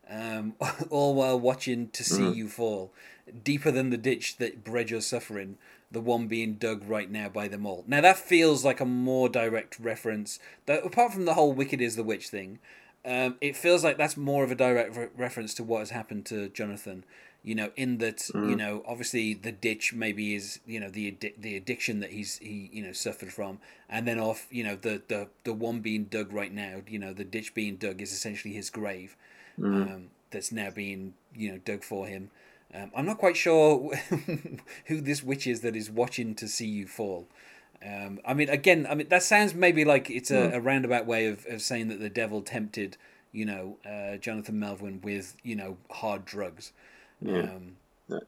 Um, 0.09 0.55
all 0.89 1.13
while 1.13 1.39
watching 1.39 1.89
to 1.89 2.03
see 2.03 2.31
you 2.31 2.49
fall, 2.49 2.91
deeper 3.43 3.69
than 3.69 3.91
the 3.91 3.97
ditch 3.97 4.37
that 4.37 4.63
bred 4.63 4.89
your 4.89 5.01
suffering, 5.01 5.59
the 5.91 6.01
one 6.01 6.27
being 6.27 6.55
dug 6.55 6.83
right 6.89 7.11
now 7.11 7.29
by 7.29 7.47
them 7.47 7.67
all. 7.67 7.83
Now 7.85 8.01
that 8.01 8.17
feels 8.17 8.65
like 8.65 8.79
a 8.79 8.85
more 8.85 9.29
direct 9.29 9.79
reference. 9.79 10.39
That 10.65 10.83
apart 10.83 11.13
from 11.13 11.25
the 11.25 11.35
whole 11.35 11.53
"wicked 11.53 11.79
is 11.79 11.95
the 11.95 12.03
witch" 12.03 12.29
thing, 12.29 12.57
um, 13.09 13.37
it 13.41 13.55
feels 13.55 13.83
like 13.83 13.97
that's 13.97 14.15
more 14.15 14.43
of 14.43 14.51
a 14.51 14.55
direct 14.55 14.95
re- 14.95 15.07
reference 15.17 15.55
to 15.55 15.63
what 15.63 15.79
has 15.79 15.89
happened 15.89 16.27
to 16.27 16.49
Jonathan. 16.49 17.03
You 17.41 17.55
know, 17.55 17.71
in 17.75 17.97
that 17.99 18.29
you 18.49 18.55
know, 18.55 18.83
obviously 18.85 19.33
the 19.33 19.51
ditch 19.53 19.93
maybe 19.93 20.35
is 20.35 20.59
you 20.67 20.79
know 20.79 20.89
the 20.89 21.11
addi- 21.11 21.41
the 21.41 21.55
addiction 21.55 22.01
that 22.01 22.11
he's 22.11 22.37
he 22.37 22.69
you 22.71 22.83
know 22.83 22.91
suffered 22.91 23.31
from, 23.33 23.59
and 23.89 24.07
then 24.07 24.19
off 24.19 24.45
you 24.51 24.63
know 24.63 24.75
the 24.75 25.01
the 25.07 25.29
the 25.45 25.53
one 25.53 25.79
being 25.79 26.03
dug 26.03 26.33
right 26.33 26.53
now. 26.53 26.81
You 26.87 26.99
know, 26.99 27.13
the 27.13 27.23
ditch 27.23 27.53
being 27.53 27.77
dug 27.77 28.01
is 28.01 28.11
essentially 28.11 28.53
his 28.53 28.69
grave, 28.69 29.15
um, 29.81 30.09
that's 30.31 30.51
now 30.51 30.69
being 30.69 31.13
you 31.33 31.51
know 31.51 31.57
dug 31.59 31.83
for 31.83 32.05
him. 32.07 32.29
Um, 32.73 32.91
I'm 32.95 33.05
not 33.05 33.17
quite 33.17 33.37
sure 33.37 33.95
who 34.85 35.01
this 35.01 35.23
witch 35.23 35.47
is 35.47 35.61
that 35.61 35.75
is 35.75 35.89
watching 35.89 36.35
to 36.35 36.47
see 36.47 36.67
you 36.67 36.87
fall. 36.87 37.25
Um, 37.85 38.19
I 38.25 38.33
mean, 38.33 38.49
again, 38.49 38.85
I 38.89 38.95
mean 38.95 39.07
that 39.09 39.23
sounds 39.23 39.53
maybe 39.53 39.85
like 39.85 40.09
it's 40.09 40.31
a, 40.31 40.51
a 40.55 40.59
roundabout 40.59 41.05
way 41.05 41.27
of, 41.27 41.45
of 41.47 41.61
saying 41.61 41.87
that 41.89 41.99
the 41.99 42.09
devil 42.09 42.41
tempted, 42.41 42.97
you 43.31 43.45
know, 43.45 43.77
uh, 43.85 44.17
Jonathan 44.17 44.59
Melvoin 44.59 45.01
with 45.01 45.35
you 45.43 45.55
know 45.55 45.77
hard 45.89 46.25
drugs. 46.25 46.73
Um, 47.25 47.77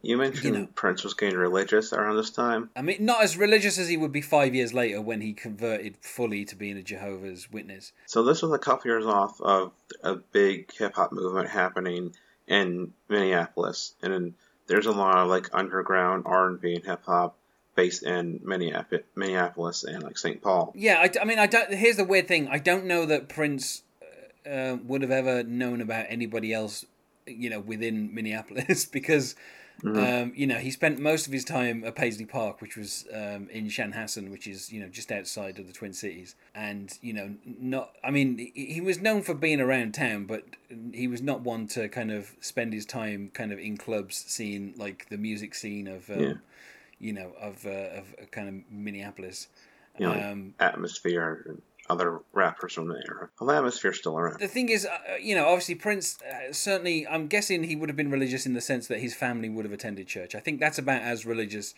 You 0.01 0.17
mentioned 0.17 0.53
know. 0.53 0.67
Prince 0.75 1.03
was 1.03 1.13
getting 1.13 1.37
religious 1.37 1.91
around 1.91 2.15
this 2.15 2.29
time. 2.29 2.69
I 2.75 2.81
mean, 2.81 2.97
not 3.03 3.23
as 3.23 3.35
religious 3.35 3.77
as 3.77 3.87
he 3.87 3.97
would 3.97 4.11
be 4.11 4.21
five 4.21 4.53
years 4.53 4.73
later 4.73 5.01
when 5.01 5.21
he 5.21 5.33
converted 5.33 5.97
fully 6.01 6.45
to 6.45 6.55
being 6.55 6.77
a 6.77 6.83
Jehovah's 6.83 7.51
Witness. 7.51 7.91
So 8.05 8.23
this 8.23 8.41
was 8.41 8.51
a 8.51 8.59
couple 8.59 8.91
years 8.91 9.05
off 9.05 9.41
of 9.41 9.71
a 10.03 10.15
big 10.15 10.71
hip 10.73 10.95
hop 10.95 11.11
movement 11.11 11.49
happening 11.49 12.15
in 12.47 12.93
Minneapolis, 13.09 13.95
and 14.01 14.13
then 14.13 14.33
there's 14.67 14.85
a 14.85 14.91
lot 14.91 15.17
of 15.17 15.29
like 15.29 15.49
underground 15.51 16.23
R 16.25 16.47
and 16.47 16.61
B 16.61 16.75
and 16.75 16.85
hip 16.85 17.01
hop 17.05 17.35
based 17.75 18.03
in 18.03 18.39
Minneapolis, 18.43 19.03
Minneapolis 19.15 19.83
and 19.83 20.03
like 20.03 20.17
St. 20.17 20.41
Paul. 20.41 20.73
Yeah, 20.75 20.99
I, 20.99 21.11
I 21.21 21.25
mean, 21.25 21.39
I 21.39 21.47
don't. 21.47 21.73
Here's 21.73 21.97
the 21.97 22.03
weird 22.03 22.27
thing: 22.27 22.47
I 22.47 22.57
don't 22.57 22.85
know 22.85 23.05
that 23.05 23.29
Prince 23.29 23.83
uh, 24.49 24.77
would 24.83 25.01
have 25.01 25.11
ever 25.11 25.43
known 25.43 25.81
about 25.81 26.05
anybody 26.09 26.53
else, 26.53 26.85
you 27.25 27.49
know, 27.49 27.59
within 27.59 28.13
Minneapolis 28.13 28.85
because, 28.91 29.35
um, 29.83 30.33
you 30.35 30.45
know, 30.45 30.57
he 30.57 30.69
spent 30.69 30.99
most 30.99 31.27
of 31.27 31.33
his 31.33 31.43
time 31.43 31.83
at 31.83 31.95
Paisley 31.95 32.25
Park, 32.25 32.61
which 32.61 32.75
was 32.75 33.07
um, 33.13 33.47
in 33.49 33.67
Chanhassen, 33.67 34.29
which 34.29 34.47
is 34.47 34.71
you 34.71 34.79
know 34.79 34.87
just 34.87 35.11
outside 35.11 35.57
of 35.57 35.67
the 35.67 35.73
Twin 35.73 35.93
Cities, 35.93 36.35
and 36.53 36.97
you 37.01 37.13
know, 37.13 37.35
not. 37.45 37.91
I 38.03 38.11
mean, 38.11 38.37
he, 38.37 38.65
he 38.73 38.81
was 38.81 38.99
known 38.99 39.21
for 39.21 39.33
being 39.33 39.61
around 39.61 39.93
town, 39.93 40.25
but 40.25 40.43
he 40.93 41.07
was 41.07 41.21
not 41.21 41.41
one 41.41 41.67
to 41.67 41.87
kind 41.89 42.11
of 42.11 42.35
spend 42.41 42.73
his 42.73 42.85
time 42.85 43.31
kind 43.33 43.51
of 43.51 43.59
in 43.59 43.77
clubs, 43.77 44.23
seeing 44.27 44.73
like 44.77 45.07
the 45.09 45.17
music 45.17 45.55
scene 45.55 45.87
of. 45.87 46.09
Um, 46.09 46.19
Yeah. 46.19 46.33
You 47.01 47.13
know, 47.13 47.33
of 47.41 47.65
uh, 47.65 47.99
of 47.99 48.31
kind 48.31 48.47
of 48.47 48.55
Minneapolis. 48.71 49.47
You 49.99 50.05
know, 50.07 50.13
like 50.13 50.23
Um, 50.23 50.53
Atmosphere 50.59 51.43
and 51.47 51.61
other 51.89 52.19
rappers 52.31 52.73
from 52.73 52.87
the 52.87 53.01
era. 53.07 53.29
Well, 53.41 53.51
Atmosphere's 53.51 53.97
still 53.99 54.17
around. 54.17 54.39
the 54.39 54.47
thing 54.47 54.69
is, 54.69 54.85
uh, 54.85 54.97
you 55.19 55.35
know, 55.35 55.45
obviously 55.47 55.75
Prince 55.75 56.19
uh, 56.21 56.53
certainly. 56.53 57.05
I'm 57.07 57.27
guessing 57.27 57.63
he 57.63 57.75
would 57.75 57.89
have 57.89 57.97
been 57.97 58.11
religious 58.11 58.45
in 58.45 58.53
the 58.53 58.61
sense 58.61 58.87
that 58.87 58.99
his 58.99 59.13
family 59.15 59.49
would 59.49 59.65
have 59.65 59.73
attended 59.73 60.07
church. 60.07 60.35
I 60.35 60.39
think 60.39 60.59
that's 60.61 60.77
about 60.77 61.01
as 61.01 61.25
religious 61.25 61.73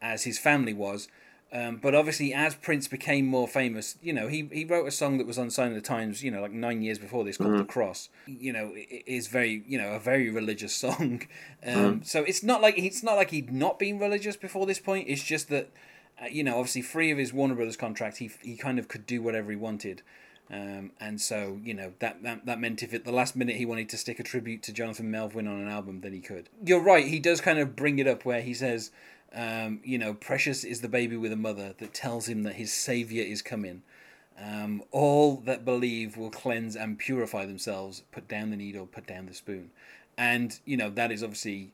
as 0.00 0.24
his 0.24 0.38
family 0.38 0.74
was. 0.74 1.08
Um, 1.52 1.76
but 1.76 1.94
obviously, 1.94 2.34
as 2.34 2.54
Prince 2.56 2.88
became 2.88 3.24
more 3.26 3.46
famous, 3.46 3.96
you 4.02 4.12
know, 4.12 4.26
he, 4.26 4.48
he 4.52 4.64
wrote 4.64 4.86
a 4.86 4.90
song 4.90 5.16
that 5.18 5.26
was 5.28 5.38
on 5.38 5.48
Sign 5.48 5.68
of 5.68 5.74
the 5.76 5.80
Times, 5.80 6.22
you 6.22 6.30
know, 6.30 6.42
like 6.42 6.50
nine 6.52 6.82
years 6.82 6.98
before 6.98 7.22
this, 7.24 7.36
called 7.36 7.52
"The 7.60 7.64
Cross." 7.64 8.08
You 8.26 8.52
know, 8.52 8.72
i- 8.74 8.86
i- 8.92 9.02
is 9.06 9.28
very, 9.28 9.62
you 9.66 9.78
know, 9.78 9.90
a 9.92 10.00
very 10.00 10.28
religious 10.28 10.74
song. 10.84 11.22
Um, 11.64 12.02
So 12.04 12.24
it's 12.24 12.42
not 12.42 12.60
like 12.62 12.76
it's 12.76 13.02
not 13.02 13.14
like 13.16 13.30
he'd 13.30 13.52
not 13.52 13.78
been 13.78 13.98
religious 14.00 14.36
before 14.36 14.66
this 14.66 14.80
point. 14.80 15.08
It's 15.08 15.22
just 15.22 15.48
that, 15.50 15.70
uh, 16.20 16.26
you 16.26 16.42
know, 16.42 16.56
obviously 16.58 16.82
free 16.82 17.10
of 17.12 17.18
his 17.18 17.32
Warner 17.32 17.54
Brothers 17.54 17.76
contract, 17.76 18.18
he 18.18 18.30
he 18.42 18.56
kind 18.56 18.78
of 18.80 18.88
could 18.88 19.06
do 19.06 19.22
whatever 19.22 19.50
he 19.50 19.56
wanted. 19.56 20.02
Um, 20.50 20.92
and 21.00 21.20
so, 21.20 21.58
you 21.64 21.74
know, 21.74 21.92
that, 21.98 22.22
that 22.22 22.46
that 22.46 22.60
meant 22.60 22.82
if 22.82 22.92
at 22.94 23.04
the 23.04 23.10
last 23.12 23.34
minute 23.36 23.56
he 23.56 23.66
wanted 23.66 23.88
to 23.90 23.96
stick 23.96 24.20
a 24.20 24.22
tribute 24.22 24.62
to 24.64 24.72
Jonathan 24.72 25.10
Melvoin 25.10 25.48
on 25.48 25.60
an 25.60 25.68
album, 25.68 26.00
then 26.02 26.12
he 26.12 26.20
could. 26.20 26.48
You're 26.64 26.80
right, 26.82 27.06
he 27.06 27.18
does 27.20 27.40
kind 27.40 27.58
of 27.58 27.74
bring 27.76 27.98
it 27.98 28.06
up 28.06 28.24
where 28.24 28.40
he 28.42 28.54
says, 28.54 28.90
um, 29.36 29.80
you 29.84 29.98
know, 29.98 30.14
precious 30.14 30.64
is 30.64 30.80
the 30.80 30.88
baby 30.88 31.16
with 31.16 31.30
a 31.30 31.36
mother 31.36 31.74
that 31.78 31.92
tells 31.92 32.26
him 32.26 32.42
that 32.44 32.54
his 32.54 32.72
savior 32.72 33.22
is 33.22 33.42
coming. 33.42 33.82
Um, 34.42 34.82
all 34.90 35.36
that 35.44 35.64
believe 35.64 36.16
will 36.16 36.30
cleanse 36.30 36.74
and 36.74 36.98
purify 36.98 37.44
themselves. 37.44 38.02
Put 38.12 38.28
down 38.28 38.50
the 38.50 38.56
needle, 38.56 38.86
put 38.86 39.06
down 39.06 39.26
the 39.26 39.34
spoon, 39.34 39.70
and 40.16 40.58
you 40.64 40.76
know 40.76 40.90
that 40.90 41.12
is 41.12 41.22
obviously 41.22 41.72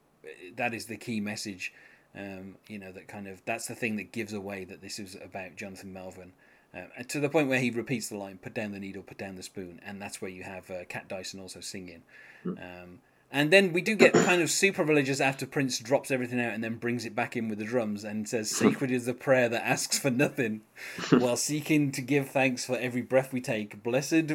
that 0.57 0.75
is 0.75 0.87
the 0.87 0.97
key 0.97 1.21
message. 1.21 1.73
Um, 2.17 2.57
you 2.69 2.79
know 2.79 2.93
that 2.93 3.09
kind 3.09 3.27
of 3.27 3.45
that's 3.45 3.67
the 3.67 3.75
thing 3.75 3.97
that 3.97 4.13
gives 4.13 4.33
away 4.33 4.65
that 4.65 4.83
this 4.83 4.99
is 4.99 5.17
about 5.25 5.57
Jonathan 5.57 5.95
Melvoin. 5.95 6.31
Um, 6.75 6.89
and 6.97 7.09
to 7.11 7.21
the 7.21 7.29
point 7.29 7.49
where 7.49 7.61
he 7.61 7.71
repeats 7.71 8.09
the 8.09 8.17
line, 8.17 8.39
"Put 8.39 8.55
down 8.55 8.73
the 8.73 8.81
needle, 8.81 9.03
put 9.03 9.19
down 9.19 9.37
the 9.37 9.43
spoon," 9.43 9.81
and 9.85 10.01
that's 10.01 10.21
where 10.21 10.31
you 10.31 10.43
have 10.43 10.71
uh, 10.71 10.85
Cat 10.89 11.09
Dyson 11.09 11.41
also 11.41 11.61
singing. 11.61 12.03
Um, 12.45 13.01
and 13.33 13.51
then 13.51 13.73
we 13.73 13.81
do 13.81 13.97
get 13.97 14.13
kind 14.13 14.43
of 14.43 14.51
super 14.51 14.85
religious 14.85 15.21
after 15.21 15.47
Prince 15.47 15.79
drops 15.79 16.11
everything 16.11 16.39
out 16.41 16.53
and 16.53 16.63
then 16.63 16.77
brings 16.77 17.07
it 17.07 17.17
back 17.17 17.37
in 17.37 17.49
with 17.49 17.59
the 17.59 17.65
drums 17.65 18.05
and 18.05 18.29
says, 18.29 18.51
"Sacred 18.51 18.91
is 18.91 19.07
the 19.07 19.15
prayer 19.15 19.49
that 19.49 19.67
asks 19.67 19.99
for 19.99 20.11
nothing, 20.11 20.61
while 21.11 21.37
seeking 21.37 21.91
to 21.93 22.03
give 22.03 22.29
thanks 22.29 22.65
for 22.65 22.77
every 22.77 23.03
breath 23.03 23.33
we 23.33 23.41
take. 23.41 23.83
Blessed 23.83 24.35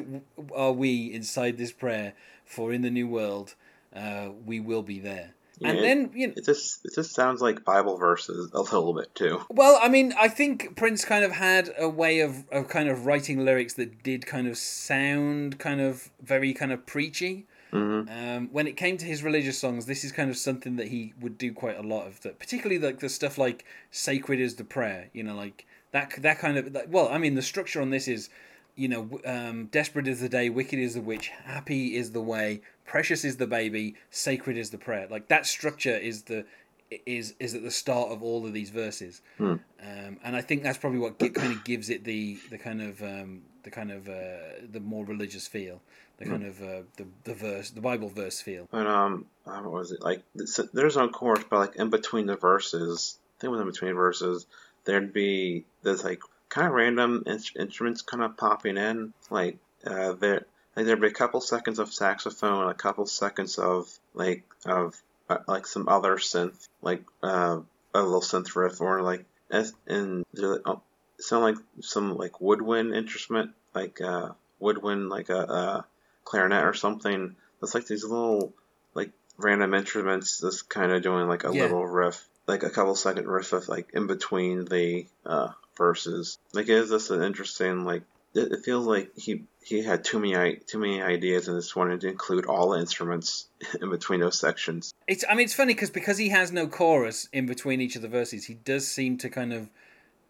are 0.53 0.73
we 0.73 1.13
inside 1.13 1.57
this 1.57 1.71
prayer, 1.71 2.13
for 2.43 2.73
in 2.73 2.81
the 2.81 2.89
new 2.89 3.07
world 3.07 3.55
uh, 3.95 4.29
we 4.45 4.59
will 4.59 4.83
be 4.83 4.99
there." 4.99 5.33
and 5.63 5.79
then 5.79 6.11
you 6.13 6.27
know, 6.27 6.33
It 6.35 6.45
just 6.45 6.85
it 6.85 6.93
just 6.93 7.13
sounds 7.13 7.41
like 7.41 7.65
Bible 7.65 7.97
verses 7.97 8.51
a 8.53 8.61
little 8.61 8.93
bit 8.93 9.13
too. 9.15 9.41
well, 9.49 9.79
I 9.81 9.89
mean, 9.89 10.13
I 10.19 10.27
think 10.27 10.75
Prince 10.75 11.05
kind 11.05 11.23
of 11.23 11.31
had 11.31 11.73
a 11.77 11.89
way 11.89 12.19
of, 12.19 12.45
of 12.51 12.67
kind 12.67 12.89
of 12.89 13.05
writing 13.05 13.43
lyrics 13.43 13.73
that 13.75 14.03
did 14.03 14.25
kind 14.25 14.47
of 14.47 14.57
sound 14.57 15.57
kind 15.57 15.81
of 15.81 16.09
very 16.21 16.53
kind 16.53 16.71
of 16.71 16.85
preachy. 16.85 17.47
Um, 18.09 18.49
when 18.51 18.67
it 18.67 18.77
came 18.77 18.97
to 18.97 19.05
his 19.05 19.23
religious 19.23 19.57
songs, 19.57 19.85
this 19.85 20.03
is 20.03 20.11
kind 20.11 20.29
of 20.29 20.37
something 20.37 20.77
that 20.77 20.87
he 20.87 21.13
would 21.19 21.37
do 21.37 21.51
quite 21.53 21.77
a 21.77 21.81
lot 21.83 22.07
of. 22.07 22.21
That 22.21 22.39
particularly 22.39 22.79
like 22.79 22.99
the 22.99 23.09
stuff 23.09 23.37
like 23.37 23.65
"Sacred 23.91 24.39
is 24.39 24.55
the 24.55 24.63
Prayer," 24.63 25.09
you 25.13 25.23
know, 25.23 25.35
like 25.35 25.65
that 25.91 26.13
that 26.21 26.39
kind 26.39 26.57
of. 26.57 26.73
Like, 26.73 26.87
well, 26.89 27.09
I 27.09 27.17
mean, 27.17 27.35
the 27.35 27.41
structure 27.41 27.81
on 27.81 27.89
this 27.89 28.07
is, 28.07 28.29
you 28.75 28.87
know, 28.87 29.19
um, 29.25 29.65
"Desperate 29.65 30.07
is 30.07 30.21
the 30.21 30.29
day, 30.29 30.49
wicked 30.49 30.79
is 30.79 30.93
the 30.93 31.01
witch, 31.01 31.29
happy 31.29 31.95
is 31.95 32.11
the 32.11 32.21
way, 32.21 32.61
precious 32.85 33.25
is 33.25 33.37
the 33.37 33.47
baby, 33.47 33.95
sacred 34.11 34.57
is 34.57 34.69
the 34.69 34.77
prayer." 34.77 35.07
Like 35.09 35.27
that 35.27 35.45
structure 35.45 35.97
is 35.97 36.23
the 36.23 36.45
is 37.05 37.33
is 37.39 37.53
at 37.53 37.63
the 37.63 37.71
start 37.71 38.11
of 38.11 38.23
all 38.23 38.45
of 38.45 38.53
these 38.53 38.69
verses, 38.69 39.21
um, 39.81 40.17
and 40.23 40.35
I 40.35 40.41
think 40.41 40.63
that's 40.63 40.77
probably 40.77 40.99
what 40.99 41.19
kind 41.19 41.51
of 41.51 41.63
gives 41.65 41.89
it 41.89 42.05
the 42.05 42.37
the 42.49 42.57
kind 42.57 42.81
of 42.81 43.01
um, 43.03 43.41
the 43.63 43.71
kind 43.71 43.91
of 43.91 44.07
uh, 44.07 44.63
the 44.71 44.79
more 44.79 45.03
religious 45.05 45.47
feel, 45.47 45.81
the 46.17 46.25
kind 46.25 46.45
of 46.45 46.61
uh, 46.61 46.81
the 46.97 47.05
the 47.23 47.33
verse, 47.33 47.69
the 47.71 47.81
Bible 47.81 48.09
verse 48.09 48.41
feel. 48.41 48.67
But 48.71 48.87
um, 48.87 49.25
uh, 49.45 49.59
what 49.61 49.71
was 49.71 49.91
it 49.91 50.01
like? 50.01 50.23
There's 50.73 50.97
no 50.97 51.09
chorus, 51.09 51.43
but 51.49 51.59
like 51.59 51.75
in 51.75 51.89
between 51.89 52.25
the 52.25 52.35
verses, 52.35 53.17
I 53.37 53.41
think 53.41 53.49
it 53.49 53.51
was 53.51 53.61
in 53.61 53.67
between 53.67 53.93
verses, 53.93 54.45
there'd 54.85 55.13
be 55.13 55.65
there's 55.83 56.03
like 56.03 56.21
kind 56.49 56.67
of 56.67 56.73
random 56.73 57.23
in- 57.25 57.39
instruments 57.59 58.01
kind 58.01 58.23
of 58.23 58.37
popping 58.37 58.77
in, 58.77 59.13
like 59.29 59.57
uh, 59.85 60.13
there. 60.13 60.45
Like 60.75 60.85
there'd 60.85 61.01
be 61.01 61.07
a 61.07 61.11
couple 61.11 61.41
seconds 61.41 61.79
of 61.79 61.91
saxophone, 61.93 62.69
a 62.69 62.73
couple 62.73 63.05
seconds 63.07 63.57
of 63.57 63.87
like 64.13 64.43
of 64.65 64.95
uh, 65.29 65.37
like 65.47 65.65
some 65.67 65.87
other 65.89 66.17
synth, 66.17 66.67
like 66.81 67.03
uh, 67.23 67.59
a 67.93 68.01
little 68.01 68.21
synth 68.21 68.55
riff, 68.55 68.79
or 68.81 69.01
like 69.01 69.25
and 69.87 70.23
there- 70.33 70.61
oh, 70.65 70.81
sound 71.19 71.43
like 71.43 71.55
some 71.81 72.15
like 72.15 72.39
woodwind 72.41 72.93
instrument, 72.93 73.51
like 73.73 73.99
uh, 74.01 74.29
woodwind, 74.59 75.09
like 75.09 75.29
a, 75.29 75.39
a 75.39 75.85
clarinet 76.27 76.65
or 76.65 76.73
something. 76.73 77.35
It's 77.61 77.73
like 77.73 77.87
these 77.87 78.03
little 78.03 78.53
like 78.93 79.11
random 79.37 79.73
instruments 79.73 80.41
just 80.41 80.69
kind 80.69 80.91
of 80.91 81.01
doing 81.01 81.27
like 81.27 81.45
a 81.45 81.53
Yeah. 81.53 81.63
little 81.63 81.87
riff, 81.87 82.27
like 82.47 82.63
a 82.63 82.69
couple 82.69 82.95
second 82.95 83.27
riff 83.27 83.53
of 83.53 83.69
like 83.69 83.91
in 83.93 84.07
between 84.07 84.65
the 84.65 85.07
uh, 85.25 85.49
verses. 85.77 86.37
Like, 86.53 86.67
is 86.69 86.89
this 86.89 87.09
an 87.09 87.23
interesting 87.23 87.85
like? 87.85 88.03
It, 88.33 88.51
it 88.51 88.65
feels 88.65 88.85
like 88.85 89.17
he 89.17 89.45
he 89.63 89.81
had 89.81 90.03
too 90.03 90.19
many 90.19 90.57
too 90.57 90.79
many 90.79 91.01
ideas 91.01 91.47
and 91.47 91.57
just 91.57 91.75
wanted 91.75 92.01
to 92.01 92.09
include 92.09 92.45
all 92.45 92.69
the 92.71 92.79
instruments 92.79 93.47
in 93.81 93.89
between 93.89 94.19
those 94.19 94.37
sections. 94.37 94.91
It's 95.07 95.23
I 95.29 95.33
mean 95.33 95.45
it's 95.45 95.53
funny 95.53 95.73
because 95.73 95.89
because 95.89 96.17
he 96.17 96.29
has 96.29 96.51
no 96.51 96.67
chorus 96.67 97.29
in 97.31 97.45
between 97.45 97.79
each 97.79 97.95
of 97.95 98.01
the 98.01 98.09
verses, 98.09 98.45
he 98.45 98.53
does 98.53 98.85
seem 98.87 99.17
to 99.19 99.29
kind 99.29 99.53
of 99.53 99.69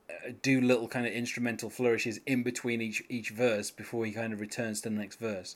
uh, 0.10 0.32
do 0.42 0.62
little 0.62 0.88
kind 0.88 1.08
of 1.08 1.14
instrumental 1.14 1.70
flourishes 1.72 2.20
in 2.28 2.44
between 2.44 2.82
each 2.82 3.04
each 3.10 3.32
verse 3.32 3.72
before 3.72 4.06
he 4.06 4.12
kind 4.12 4.32
of 4.32 4.40
returns 4.40 4.80
to 4.82 4.90
the 4.90 4.96
next 4.96 5.20
verse. 5.20 5.56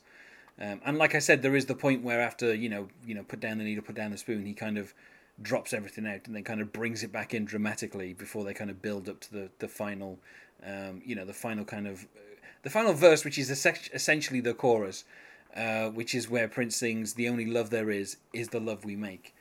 Um, 0.62 0.80
and 0.86 0.98
like 0.98 1.16
I 1.16 1.20
said, 1.20 1.42
there 1.42 1.56
is 1.56 1.66
the 1.66 1.76
point 1.76 2.04
where 2.04 2.22
after 2.22 2.54
you 2.54 2.70
know 2.70 2.88
you 3.06 3.16
know 3.16 3.24
put 3.24 3.40
down 3.40 3.58
the 3.58 3.64
needle, 3.64 3.84
put 3.84 3.96
down 3.96 4.12
the 4.12 4.18
spoon, 4.18 4.46
he 4.46 4.54
kind 4.54 4.78
of 4.78 4.94
drops 5.42 5.74
everything 5.74 6.06
out 6.06 6.28
and 6.28 6.36
then 6.36 6.44
kind 6.44 6.62
of 6.62 6.72
brings 6.72 7.04
it 7.04 7.12
back 7.12 7.34
in 7.34 7.46
dramatically 7.46 8.14
before 8.14 8.44
they 8.44 8.54
kind 8.54 8.70
of 8.70 8.82
build 8.82 9.10
up 9.10 9.20
to 9.22 9.34
the 9.34 9.50
the 9.60 9.68
final, 9.68 10.20
um, 10.66 11.02
you 11.04 11.16
know, 11.16 11.26
the 11.26 11.34
final 11.34 11.66
kind 11.66 11.88
of 11.88 12.08
the 12.62 12.70
final 12.70 12.94
verse, 12.94 13.26
which 13.26 13.40
is 13.40 13.50
essentially 13.50 14.40
the 14.40 14.54
chorus, 14.54 15.04
uh, 15.56 15.90
which 15.90 16.14
is 16.14 16.30
where 16.30 16.48
Prince 16.48 16.76
sings, 16.76 17.14
"The 17.14 17.28
only 17.28 17.46
love 17.46 17.72
there 17.72 17.90
is 17.90 18.18
is 18.32 18.50
the 18.50 18.60
love 18.60 18.86
we 18.86 18.96
make." 18.96 19.34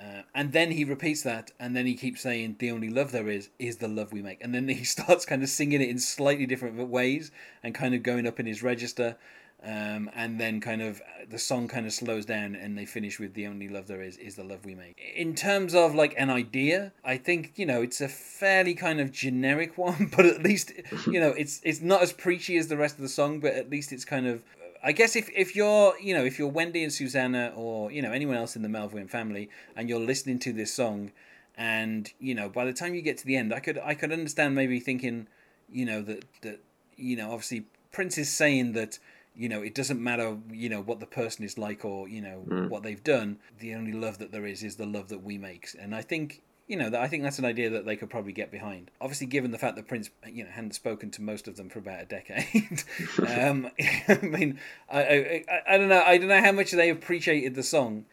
Uh, 0.00 0.22
and 0.34 0.52
then 0.52 0.72
he 0.72 0.84
repeats 0.84 1.22
that, 1.22 1.52
and 1.60 1.76
then 1.76 1.86
he 1.86 1.94
keeps 1.94 2.20
saying, 2.20 2.56
"The 2.58 2.72
only 2.72 2.90
love 2.90 3.12
there 3.12 3.28
is 3.28 3.50
is 3.60 3.76
the 3.76 3.86
love 3.86 4.12
we 4.12 4.22
make." 4.22 4.42
And 4.42 4.52
then 4.52 4.66
he 4.66 4.84
starts 4.96 5.24
kind 5.24 5.44
of 5.44 5.48
singing 5.48 5.80
it 5.80 5.88
in 5.88 6.00
slightly 6.00 6.46
different 6.46 6.76
ways, 6.88 7.30
and 7.62 7.76
kind 7.76 7.94
of 7.94 8.02
going 8.02 8.26
up 8.26 8.40
in 8.40 8.46
his 8.46 8.60
register. 8.60 9.16
Um, 9.64 10.10
and 10.14 10.38
then 10.38 10.60
kind 10.60 10.82
of 10.82 11.00
the 11.30 11.38
song 11.38 11.68
kind 11.68 11.86
of 11.86 11.92
slows 11.94 12.26
down, 12.26 12.54
and 12.54 12.76
they 12.76 12.84
finish 12.84 13.18
with 13.18 13.32
"The 13.32 13.46
only 13.46 13.66
love 13.66 13.86
there 13.86 14.02
is 14.02 14.18
is 14.18 14.36
the 14.36 14.44
love 14.44 14.66
we 14.66 14.74
make." 14.74 15.00
In 15.16 15.34
terms 15.34 15.74
of 15.74 15.94
like 15.94 16.14
an 16.18 16.28
idea, 16.28 16.92
I 17.02 17.16
think 17.16 17.52
you 17.56 17.64
know 17.64 17.80
it's 17.80 18.02
a 18.02 18.08
fairly 18.08 18.74
kind 18.74 19.00
of 19.00 19.10
generic 19.10 19.78
one, 19.78 20.10
but 20.14 20.26
at 20.26 20.42
least 20.42 20.72
you 21.06 21.18
know 21.18 21.30
it's 21.30 21.62
it's 21.64 21.80
not 21.80 22.02
as 22.02 22.12
preachy 22.12 22.58
as 22.58 22.68
the 22.68 22.76
rest 22.76 22.96
of 22.96 23.02
the 23.02 23.08
song, 23.08 23.40
but 23.40 23.54
at 23.54 23.70
least 23.70 23.90
it's 23.90 24.04
kind 24.04 24.26
of 24.26 24.44
I 24.84 24.92
guess 24.92 25.16
if, 25.16 25.30
if 25.34 25.56
you're 25.56 25.98
you 25.98 26.12
know 26.14 26.24
if 26.24 26.38
you're 26.38 26.48
Wendy 26.48 26.82
and 26.82 26.92
Susanna 26.92 27.52
or 27.56 27.90
you 27.90 28.02
know 28.02 28.12
anyone 28.12 28.36
else 28.36 28.54
in 28.54 28.60
the 28.60 28.68
Melvoin 28.68 29.08
family 29.08 29.48
and 29.74 29.88
you're 29.88 29.98
listening 29.98 30.38
to 30.40 30.52
this 30.52 30.74
song 30.74 31.10
and 31.56 32.12
you 32.18 32.34
know 32.34 32.50
by 32.50 32.66
the 32.66 32.72
time 32.74 32.94
you 32.94 33.00
get 33.00 33.16
to 33.18 33.26
the 33.26 33.36
end 33.36 33.54
I 33.54 33.60
could 33.60 33.78
I 33.78 33.94
could 33.94 34.12
understand 34.12 34.54
maybe 34.54 34.78
thinking 34.80 35.26
you 35.72 35.86
know 35.86 36.02
that 36.02 36.24
that 36.42 36.60
you 36.98 37.16
know 37.16 37.30
obviously 37.30 37.64
Prince 37.92 38.18
is 38.18 38.30
saying 38.30 38.72
that 38.72 38.98
you 39.36 39.48
know 39.48 39.62
it 39.62 39.74
doesn't 39.74 40.00
matter 40.02 40.36
you 40.52 40.68
know 40.68 40.80
what 40.80 41.00
the 41.00 41.06
person 41.06 41.44
is 41.44 41.58
like 41.58 41.84
or 41.84 42.08
you 42.08 42.20
know 42.20 42.44
Mm. 42.48 42.68
what 42.68 42.82
they've 42.82 43.02
done. 43.02 43.38
The 43.58 43.74
only 43.74 43.92
love 43.92 44.18
that 44.18 44.32
there 44.32 44.46
is 44.46 44.62
is 44.62 44.76
the 44.76 44.86
love 44.86 45.08
that 45.08 45.22
we 45.22 45.38
make. 45.38 45.68
And 45.80 45.94
I 45.94 46.02
think 46.02 46.42
you 46.66 46.76
know 46.76 46.88
that 46.90 47.00
I 47.00 47.08
think 47.08 47.22
that's 47.22 47.38
an 47.38 47.44
idea 47.44 47.68
that 47.70 47.84
they 47.84 47.96
could 47.96 48.08
probably 48.10 48.32
get 48.32 48.50
behind. 48.50 48.90
Obviously 49.00 49.26
given 49.26 49.50
the 49.50 49.58
fact 49.58 49.76
that 49.76 49.86
Prince 49.88 50.10
you 50.30 50.44
know 50.44 50.50
hadn't 50.50 50.74
spoken 50.74 51.10
to 51.12 51.22
most 51.22 51.48
of 51.48 51.56
them 51.56 51.68
for 51.68 51.78
about 51.80 52.00
a 52.02 52.06
decade. 52.06 52.82
Um, 53.28 53.70
I 54.08 54.18
mean 54.22 54.58
I, 54.88 55.02
I 55.02 55.44
I- 55.48 55.62
I 55.74 55.78
don't 55.78 55.88
know. 55.88 56.02
I 56.02 56.16
don't 56.18 56.28
know 56.28 56.40
how 56.42 56.52
much 56.52 56.70
they 56.72 56.90
appreciated 56.90 57.54
the 57.54 57.62
song. 57.62 58.04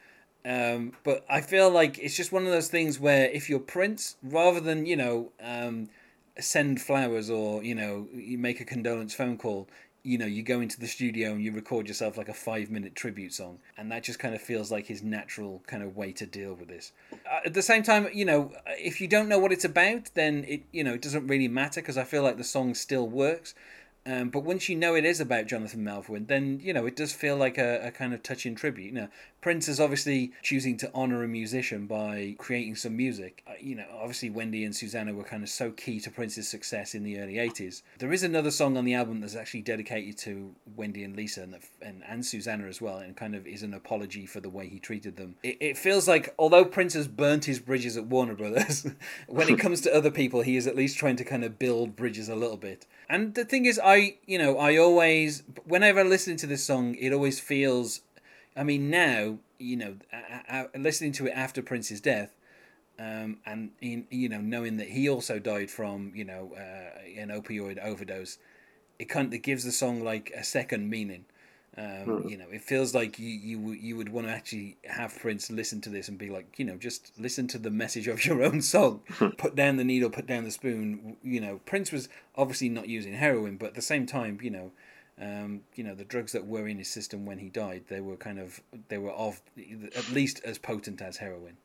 Um, 0.43 0.93
but 1.03 1.23
I 1.29 1.39
feel 1.41 1.69
like 1.69 1.99
it's 1.99 2.17
just 2.17 2.31
one 2.31 2.45
of 2.47 2.51
those 2.51 2.67
things 2.67 2.99
where 2.99 3.25
if 3.29 3.47
you're 3.47 3.59
Prince, 3.59 4.15
rather 4.23 4.59
than 4.59 4.87
you 4.87 4.95
know 4.95 5.31
um, 5.39 5.89
send 6.39 6.81
flowers 6.81 7.29
or 7.29 7.63
you 7.63 7.75
know 7.75 8.07
you 8.13 8.39
make 8.39 8.59
a 8.59 8.65
condolence 8.65 9.13
phone 9.13 9.37
call, 9.37 9.67
you 10.03 10.17
know 10.17 10.25
you 10.25 10.43
go 10.43 10.61
into 10.61 10.79
the 10.79 10.87
studio 10.87 11.31
and 11.31 11.43
you 11.43 11.51
record 11.51 11.87
yourself 11.87 12.17
like 12.17 12.29
a 12.29 12.33
five 12.33 12.69
minute 12.69 12.95
tribute 12.95 13.33
song, 13.33 13.59
and 13.77 13.91
that 13.91 14.03
just 14.03 14.19
kind 14.19 14.33
of 14.35 14.41
feels 14.41 14.71
like 14.71 14.87
his 14.87 15.03
natural 15.03 15.61
kind 15.67 15.83
of 15.83 15.95
way 15.95 16.11
to 16.13 16.25
deal 16.25 16.53
with 16.53 16.67
this. 16.67 16.91
Uh, 17.13 17.39
at 17.45 17.53
the 17.53 17.61
same 17.61 17.83
time, 17.83 18.07
you 18.13 18.25
know 18.25 18.51
if 18.67 19.01
you 19.01 19.07
don't 19.07 19.29
know 19.29 19.39
what 19.39 19.51
it's 19.51 19.65
about, 19.65 20.09
then 20.13 20.45
it 20.47 20.63
you 20.71 20.83
know 20.83 20.93
it 20.93 21.01
doesn't 21.01 21.27
really 21.27 21.47
matter 21.47 21.81
because 21.81 21.97
I 21.97 22.03
feel 22.03 22.23
like 22.23 22.37
the 22.37 22.43
song 22.43 22.73
still 22.73 23.07
works. 23.07 23.53
Um, 24.03 24.29
but 24.29 24.43
once 24.43 24.67
you 24.67 24.75
know 24.75 24.95
it 24.95 25.05
is 25.05 25.19
about 25.19 25.45
Jonathan 25.45 25.85
Melvoin, 25.85 26.27
then 26.27 26.59
you 26.63 26.73
know 26.73 26.87
it 26.87 26.95
does 26.95 27.13
feel 27.13 27.37
like 27.37 27.59
a, 27.59 27.87
a 27.87 27.91
kind 27.91 28.13
of 28.13 28.23
touching 28.23 28.55
tribute. 28.55 28.87
You 28.87 28.93
know, 28.93 29.07
Prince 29.41 29.67
is 29.67 29.79
obviously 29.79 30.31
choosing 30.43 30.77
to 30.77 30.91
honor 30.93 31.23
a 31.23 31.27
musician 31.27 31.87
by 31.87 32.35
creating 32.37 32.75
some 32.75 32.95
music. 32.95 33.43
Uh, 33.47 33.53
you 33.59 33.75
know, 33.75 33.85
obviously 33.99 34.29
Wendy 34.29 34.63
and 34.63 34.75
Susanna 34.75 35.13
were 35.13 35.23
kind 35.23 35.41
of 35.41 35.49
so 35.49 35.71
key 35.71 35.99
to 35.99 36.11
Prince's 36.11 36.47
success 36.47 36.93
in 36.93 37.03
the 37.03 37.19
early 37.19 37.35
'80s. 37.35 37.81
There 37.97 38.13
is 38.13 38.21
another 38.21 38.51
song 38.51 38.77
on 38.77 38.85
the 38.85 38.93
album 38.93 39.19
that's 39.19 39.35
actually 39.35 39.63
dedicated 39.63 40.17
to 40.19 40.55
Wendy 40.75 41.03
and 41.03 41.15
Lisa 41.15 41.41
and, 41.41 41.53
the, 41.53 41.59
and 41.81 42.03
and 42.07 42.23
Susanna 42.23 42.67
as 42.67 42.81
well, 42.81 42.97
and 42.97 43.17
kind 43.17 43.33
of 43.33 43.47
is 43.47 43.63
an 43.63 43.73
apology 43.73 44.27
for 44.27 44.39
the 44.39 44.49
way 44.49 44.67
he 44.67 44.79
treated 44.79 45.17
them. 45.17 45.35
It, 45.41 45.57
it 45.59 45.77
feels 45.77 46.07
like 46.07 46.35
although 46.37 46.63
Prince 46.65 46.93
has 46.93 47.07
burnt 47.07 47.45
his 47.45 47.59
bridges 47.59 47.97
at 47.97 48.05
Warner 48.05 48.35
Brothers, 48.35 48.85
when 49.27 49.49
it 49.49 49.59
comes 49.65 49.81
to 49.81 49.95
other 49.95 50.11
people, 50.11 50.41
he 50.43 50.55
is 50.55 50.67
at 50.67 50.75
least 50.75 50.97
trying 50.97 51.15
to 51.15 51.23
kind 51.23 51.43
of 51.43 51.57
build 51.57 51.95
bridges 51.95 52.29
a 52.29 52.35
little 52.35 52.57
bit. 52.57 52.85
And 53.09 53.33
the 53.33 53.45
thing 53.45 53.65
is, 53.65 53.79
I 53.83 54.17
you 54.27 54.37
know 54.37 54.57
I 54.59 54.77
always 54.77 55.41
whenever 55.65 56.01
I 56.01 56.03
listen 56.03 56.37
to 56.37 56.47
this 56.47 56.63
song, 56.63 56.95
it 56.95 57.11
always 57.11 57.39
feels. 57.39 58.01
I 58.55 58.63
mean, 58.63 58.89
now 58.89 59.39
you 59.59 59.77
know, 59.77 59.95
a- 60.11 60.67
a- 60.73 60.79
listening 60.79 61.11
to 61.13 61.27
it 61.27 61.31
after 61.31 61.61
Prince's 61.61 62.01
death, 62.01 62.33
um, 62.97 63.37
and 63.45 63.71
in, 63.79 64.07
you 64.09 64.27
know, 64.27 64.41
knowing 64.41 64.77
that 64.77 64.89
he 64.89 65.07
also 65.07 65.39
died 65.39 65.69
from 65.69 66.11
you 66.15 66.23
know 66.25 66.53
uh, 66.57 66.99
an 67.19 67.29
opioid 67.29 67.77
overdose, 67.83 68.37
it 68.99 69.05
kind 69.05 69.33
of 69.33 69.41
gives 69.41 69.63
the 69.63 69.71
song 69.71 70.03
like 70.03 70.31
a 70.35 70.43
second 70.43 70.89
meaning. 70.89 71.25
Um, 71.77 72.27
You 72.27 72.35
know, 72.37 72.49
it 72.51 72.61
feels 72.63 72.93
like 72.93 73.17
you 73.17 73.29
you 73.29 73.71
you 73.71 73.95
would 73.95 74.09
want 74.09 74.27
to 74.27 74.33
actually 74.33 74.75
have 74.85 75.17
Prince 75.17 75.49
listen 75.49 75.79
to 75.81 75.89
this 75.89 76.09
and 76.09 76.17
be 76.17 76.29
like, 76.29 76.59
you 76.59 76.65
know, 76.65 76.75
just 76.75 77.13
listen 77.17 77.47
to 77.47 77.57
the 77.57 77.69
message 77.71 78.07
of 78.09 78.25
your 78.25 78.43
own 78.43 78.61
song. 78.61 79.01
put 79.37 79.55
down 79.55 79.77
the 79.77 79.85
needle, 79.85 80.09
put 80.09 80.27
down 80.27 80.43
the 80.43 80.51
spoon. 80.51 81.15
You 81.23 81.39
know, 81.39 81.61
Prince 81.65 81.91
was 81.93 82.09
obviously 82.35 82.67
not 82.69 82.89
using 82.89 83.13
heroin, 83.13 83.55
but 83.55 83.67
at 83.67 83.75
the 83.75 83.81
same 83.81 84.05
time, 84.05 84.39
you 84.41 84.49
know, 84.49 84.71
um, 85.21 85.61
you 85.75 85.83
know, 85.83 85.93
the 85.93 86.03
drugs 86.03 86.31
that 86.31 86.47
were 86.47 86.67
in 86.67 86.79
his 86.79 86.89
system 86.89 87.25
when 87.25 87.37
he 87.37 87.49
died, 87.49 87.83
they 87.87 88.01
were 88.01 88.17
kind 88.17 88.39
of 88.39 88.59
they 88.89 88.97
were 88.97 89.11
of 89.11 89.41
at 89.95 90.09
least 90.11 90.41
as 90.43 90.57
potent 90.57 91.01
as 91.01 91.17
heroin. 91.17 91.57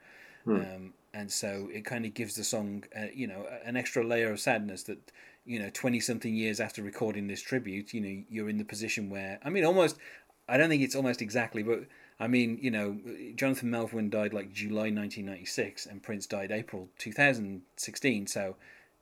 Um, 0.60 0.92
and 1.12 1.32
so 1.32 1.68
it 1.72 1.84
kind 1.84 2.04
of 2.04 2.14
gives 2.14 2.36
the 2.36 2.44
song, 2.44 2.84
uh, 2.96 3.06
you 3.12 3.26
know, 3.26 3.46
an 3.64 3.76
extra 3.76 4.04
layer 4.04 4.30
of 4.30 4.38
sadness 4.38 4.82
that, 4.84 5.10
you 5.44 5.58
know, 5.58 5.70
20 5.72 5.98
something 6.00 6.34
years 6.34 6.60
after 6.60 6.82
recording 6.82 7.26
this 7.26 7.42
tribute, 7.42 7.92
you 7.92 8.00
know, 8.00 8.22
you're 8.28 8.48
in 8.48 8.58
the 8.58 8.64
position 8.64 9.10
where, 9.10 9.40
I 9.42 9.50
mean, 9.50 9.64
almost, 9.64 9.96
I 10.48 10.56
don't 10.56 10.68
think 10.68 10.82
it's 10.82 10.94
almost 10.94 11.22
exactly, 11.22 11.62
but 11.62 11.86
I 12.20 12.28
mean, 12.28 12.58
you 12.60 12.70
know, 12.70 12.98
Jonathan 13.34 13.70
Melvoin 13.70 14.10
died 14.10 14.34
like 14.34 14.52
July 14.52 14.90
1996 14.90 15.86
and 15.86 16.02
Prince 16.02 16.26
died 16.26 16.52
April 16.52 16.88
2016. 16.98 18.26
So 18.26 18.56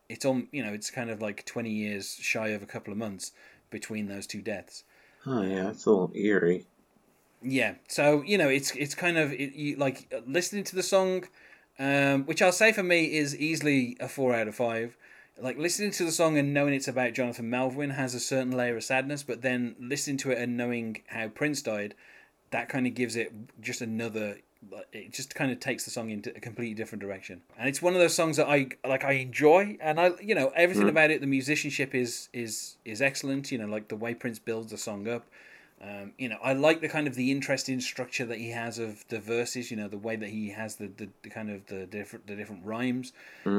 it's 0.09 0.25
on, 0.25 0.49
you 0.53 0.64
know, 0.64 0.73
it's 0.73 0.90
kind 0.90 1.11
of 1.11 1.21
like 1.21 1.45
20 1.45 1.71
years 1.71 2.17
shy 2.21 2.49
of 2.49 2.62
a 2.62 2.67
couple 2.67 2.93
of 2.93 2.99
months 2.99 3.33
between 3.75 4.07
those 4.07 4.27
two 4.27 4.41
deaths. 4.41 4.85
Oh 5.27 5.43
yeah, 5.43 5.71
it's 5.71 5.85
a 5.85 5.91
little 5.91 6.13
eerie. 6.15 6.65
Yeah, 7.43 7.75
so 7.89 8.23
you 8.23 8.39
know, 8.39 8.49
it's 8.49 8.71
it's 8.77 8.95
kind 8.95 9.19
of 9.19 9.33
it, 9.33 9.55
you, 9.55 9.77
like 9.77 10.11
listening 10.27 10.65
to 10.65 10.77
the 10.77 10.83
song, 10.83 11.25
um, 11.79 12.25
which 12.25 12.41
I'll 12.41 12.53
say 12.53 12.73
for 12.73 12.83
me 12.83 13.17
is 13.17 13.37
easily 13.37 13.97
a 14.01 14.09
four 14.09 14.35
out 14.35 14.49
of 14.49 14.55
five. 14.55 14.97
Like 15.37 15.59
listening 15.59 15.91
to 15.91 16.05
the 16.05 16.13
song 16.13 16.39
and 16.39 16.55
knowing 16.55 16.75
it's 16.75 16.89
about 16.89 17.13
Jonathan 17.13 17.51
Melvoin 17.51 17.95
has 17.95 18.15
a 18.15 18.21
certain 18.21 18.53
layer 18.53 18.77
of 18.77 18.85
sadness, 18.85 19.25
but 19.25 19.43
then 19.43 19.75
listening 19.81 20.17
to 20.19 20.31
it 20.31 20.39
and 20.39 20.57
knowing 20.57 21.03
how 21.09 21.27
Prince 21.27 21.61
died, 21.61 21.97
that 22.51 22.69
kind 22.69 22.87
of 22.87 22.95
gives 22.95 23.17
it 23.17 23.33
just 23.61 23.81
another. 23.81 24.39
It 24.92 25.12
just 25.12 25.35
kind 25.35 25.50
of 25.50 25.61
takes 25.61 25.85
the 25.85 25.90
song 25.90 26.11
into 26.11 26.35
a 26.37 26.40
completely 26.40 26.74
different 26.74 27.03
direction, 27.03 27.42
and 27.59 27.68
it's 27.68 27.83
one 27.83 27.94
of 27.94 28.00
those 28.00 28.14
songs 28.14 28.37
that 28.37 28.48
I 28.48 28.68
like. 28.87 29.05
I 29.05 29.12
enjoy, 29.12 29.77
and 29.81 30.00
I, 30.00 30.12
you 30.22 30.35
know, 30.35 30.53
everything 30.57 30.88
about 30.88 31.11
it. 31.11 31.20
The 31.20 31.27
musicianship 31.27 31.94
is 31.94 32.29
is 32.33 32.77
is 32.85 33.03
excellent. 33.03 33.50
You 33.53 33.59
know, 33.59 33.66
like 33.66 33.88
the 33.88 33.96
way 33.96 34.14
Prince 34.14 34.38
builds 34.38 34.70
the 34.70 34.79
song 34.79 35.09
up. 35.09 35.27
Um, 35.83 36.12
you 36.16 36.29
know, 36.29 36.38
I 36.42 36.55
like 36.55 36.81
the 36.81 36.88
kind 36.88 37.07
of 37.07 37.14
the 37.14 37.31
interesting 37.31 37.81
structure 37.81 38.24
that 38.24 38.38
he 38.38 38.50
has 38.50 38.79
of 38.79 39.05
the 39.09 39.18
verses. 39.18 39.70
You 39.70 39.77
know, 39.77 39.88
the 39.88 39.98
way 39.98 40.16
that 40.16 40.31
he 40.31 40.50
has 40.50 40.77
the, 40.77 40.87
the, 40.87 41.09
the 41.22 41.31
kind 41.31 41.50
of 41.50 41.66
the 41.66 41.87
different 41.87 42.27
the 42.27 42.37
different 42.37 42.64
rhymes. 42.64 43.12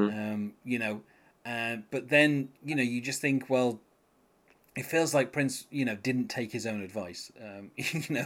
Um, 0.10 0.54
you 0.64 0.80
know, 0.80 1.02
uh, 1.46 1.78
but 1.92 2.10
then 2.10 2.50
you 2.64 2.76
know 2.76 2.84
you 2.84 3.02
just 3.02 3.22
think, 3.22 3.50
well, 3.50 3.80
it 4.76 4.86
feels 4.86 5.14
like 5.14 5.32
Prince, 5.32 5.66
you 5.72 5.86
know, 5.86 5.96
didn't 5.96 6.28
take 6.28 6.52
his 6.52 6.66
own 6.66 6.82
advice. 6.82 7.32
Um, 7.42 7.72
you 7.76 8.04
know, 8.10 8.26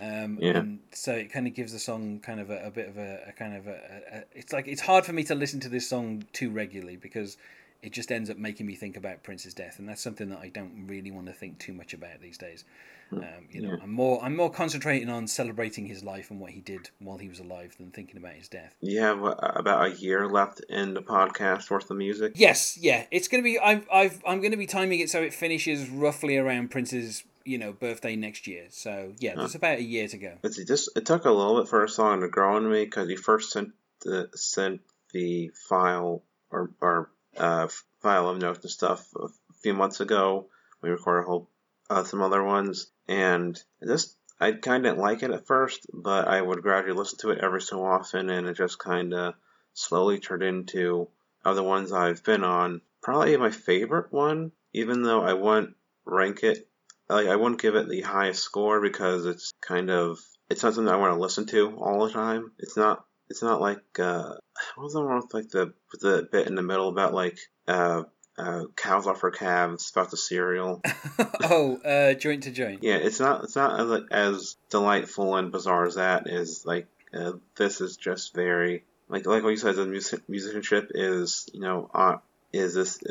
um, 0.00 0.38
Yeah. 0.40 0.58
and 0.58 0.78
so 0.92 1.12
it 1.12 1.30
kind 1.30 1.46
of 1.46 1.54
gives 1.54 1.72
the 1.72 1.78
song 1.78 2.20
kind 2.20 2.40
of 2.40 2.50
a, 2.50 2.66
a 2.66 2.70
bit 2.70 2.88
of 2.88 2.96
a, 2.96 3.24
a 3.28 3.32
kind 3.32 3.56
of 3.56 3.66
a, 3.66 3.70
a, 3.70 4.18
a. 4.18 4.24
It's 4.32 4.52
like 4.52 4.66
it's 4.66 4.80
hard 4.82 5.04
for 5.04 5.12
me 5.12 5.22
to 5.24 5.34
listen 5.34 5.60
to 5.60 5.68
this 5.68 5.88
song 5.88 6.24
too 6.32 6.50
regularly 6.50 6.96
because 6.96 7.36
it 7.82 7.92
just 7.92 8.12
ends 8.12 8.30
up 8.30 8.36
making 8.38 8.66
me 8.66 8.74
think 8.74 8.96
about 8.96 9.22
Prince's 9.22 9.54
death, 9.54 9.78
and 9.78 9.88
that's 9.88 10.00
something 10.02 10.28
that 10.30 10.38
I 10.38 10.48
don't 10.48 10.86
really 10.86 11.10
want 11.10 11.26
to 11.26 11.32
think 11.32 11.58
too 11.58 11.72
much 11.72 11.92
about 11.94 12.20
these 12.20 12.38
days. 12.38 12.64
Um, 13.10 13.24
you 13.50 13.60
know, 13.60 13.72
Yeah. 13.72 13.82
I'm 13.82 13.92
more 13.92 14.24
I'm 14.24 14.34
more 14.34 14.50
concentrating 14.50 15.10
on 15.10 15.26
celebrating 15.26 15.84
his 15.84 16.02
life 16.02 16.30
and 16.30 16.40
what 16.40 16.52
he 16.52 16.60
did 16.60 16.88
while 16.98 17.18
he 17.18 17.28
was 17.28 17.40
alive 17.40 17.76
than 17.76 17.90
thinking 17.90 18.16
about 18.16 18.32
his 18.32 18.48
death. 18.48 18.74
You 18.80 19.00
have 19.00 19.22
uh, 19.22 19.34
about 19.54 19.86
a 19.86 19.94
year 19.96 20.26
left 20.26 20.60
in 20.70 20.94
the 20.94 21.02
podcast 21.02 21.70
worth 21.70 21.90
of 21.90 21.96
music. 21.98 22.32
Yes, 22.36 22.78
yeah, 22.80 23.04
it's 23.10 23.28
gonna 23.28 23.42
be. 23.42 23.58
I've, 23.58 23.86
I've 23.92 24.22
I'm 24.26 24.40
gonna 24.40 24.56
be 24.56 24.66
timing 24.66 25.00
it 25.00 25.10
so 25.10 25.20
it 25.20 25.34
finishes 25.34 25.90
roughly 25.90 26.38
around 26.38 26.70
Prince's 26.70 27.24
you 27.44 27.58
know 27.58 27.72
birthday 27.72 28.16
next 28.16 28.46
year. 28.46 28.66
So 28.70 29.12
yeah, 29.18 29.34
there's 29.34 29.56
about 29.56 29.78
a 29.78 29.82
year 29.82 30.08
to 30.08 30.16
go. 30.16 30.38
It's 30.42 30.58
it 30.58 30.66
just 30.66 30.88
it 30.96 31.04
took 31.04 31.26
a 31.26 31.30
little 31.30 31.60
bit 31.60 31.68
for 31.68 31.84
a 31.84 31.88
song 31.88 32.20
to 32.22 32.28
grow 32.28 32.56
on 32.56 32.70
me 32.70 32.84
because 32.84 33.08
he 33.08 33.16
first 33.16 33.50
sent 33.50 33.72
the 34.04 34.30
sent 34.34 34.80
the 35.12 35.50
file 35.68 36.22
or 36.50 36.70
or 36.80 37.10
uh, 37.36 37.68
file 38.00 38.28
of 38.28 38.38
notes 38.38 38.60
and 38.62 38.70
stuff 38.70 39.06
a 39.20 39.28
few 39.62 39.74
months 39.74 40.00
ago. 40.00 40.48
We 40.82 40.90
recorded 40.90 41.24
a 41.24 41.26
whole 41.28 41.48
uh, 41.90 42.04
some 42.04 42.22
other 42.22 42.42
ones, 42.42 42.90
and 43.08 43.60
just 43.86 44.16
I 44.40 44.52
kind 44.52 44.84
of 44.84 44.92
didn't 44.92 45.02
like 45.02 45.22
it 45.22 45.30
at 45.30 45.46
first, 45.46 45.86
but 45.92 46.28
I 46.28 46.40
would 46.40 46.62
gradually 46.62 46.98
listen 46.98 47.18
to 47.20 47.30
it 47.30 47.38
every 47.42 47.62
so 47.62 47.84
often, 47.84 48.30
and 48.30 48.46
it 48.46 48.56
just 48.56 48.78
kind 48.78 49.14
of 49.14 49.34
slowly 49.74 50.18
turned 50.18 50.42
into 50.42 51.08
of 51.44 51.56
the 51.56 51.62
ones 51.62 51.92
I've 51.92 52.22
been 52.24 52.44
on. 52.44 52.80
Probably 53.02 53.36
my 53.36 53.50
favorite 53.50 54.12
one, 54.12 54.52
even 54.72 55.02
though 55.02 55.22
I 55.22 55.32
wouldn't 55.32 55.76
rank 56.04 56.42
it 56.42 56.68
like 57.12 57.28
I 57.28 57.36
wouldn't 57.36 57.60
give 57.60 57.76
it 57.76 57.88
the 57.88 58.02
highest 58.02 58.42
score 58.42 58.80
because 58.80 59.26
it's 59.26 59.52
kind 59.60 59.90
of 59.90 60.18
it's 60.48 60.62
not 60.62 60.74
something 60.74 60.92
I 60.92 60.96
want 60.96 61.14
to 61.14 61.20
listen 61.20 61.46
to 61.46 61.76
all 61.76 62.06
the 62.06 62.12
time. 62.12 62.52
It's 62.58 62.76
not 62.76 63.04
it's 63.32 63.42
not 63.42 63.62
like 63.62 63.98
uh, 63.98 64.34
what 64.74 64.84
was 64.84 64.92
the 64.92 65.00
one 65.00 65.16
with 65.16 65.32
like 65.32 65.48
the 65.48 65.72
with 65.90 66.02
the 66.02 66.28
bit 66.30 66.46
in 66.46 66.54
the 66.54 66.62
middle 66.62 66.88
about 66.88 67.14
like 67.14 67.38
uh, 67.66 68.02
uh, 68.36 68.64
cows 68.76 69.06
off 69.06 69.22
her 69.22 69.30
calves 69.30 69.90
about 69.90 70.10
the 70.10 70.18
cereal. 70.18 70.82
oh, 71.44 71.78
uh, 71.78 72.12
joint 72.12 72.42
to 72.42 72.50
joint. 72.50 72.82
Yeah, 72.82 72.96
it's 72.96 73.20
not 73.20 73.44
it's 73.44 73.56
not 73.56 73.80
as, 73.80 74.02
as 74.10 74.56
delightful 74.68 75.36
and 75.36 75.50
bizarre 75.50 75.86
as 75.86 75.94
that 75.94 76.28
is. 76.28 76.66
Like 76.66 76.88
uh, 77.14 77.32
this 77.56 77.80
is 77.80 77.96
just 77.96 78.34
very 78.34 78.84
like 79.08 79.24
like 79.24 79.42
what 79.42 79.48
you 79.48 79.56
said. 79.56 79.76
The 79.76 79.86
music, 79.86 80.28
musicianship 80.28 80.92
is 80.94 81.48
you 81.54 81.60
know 81.60 81.90
on 81.94 82.20
is 82.52 82.74
this 82.74 83.02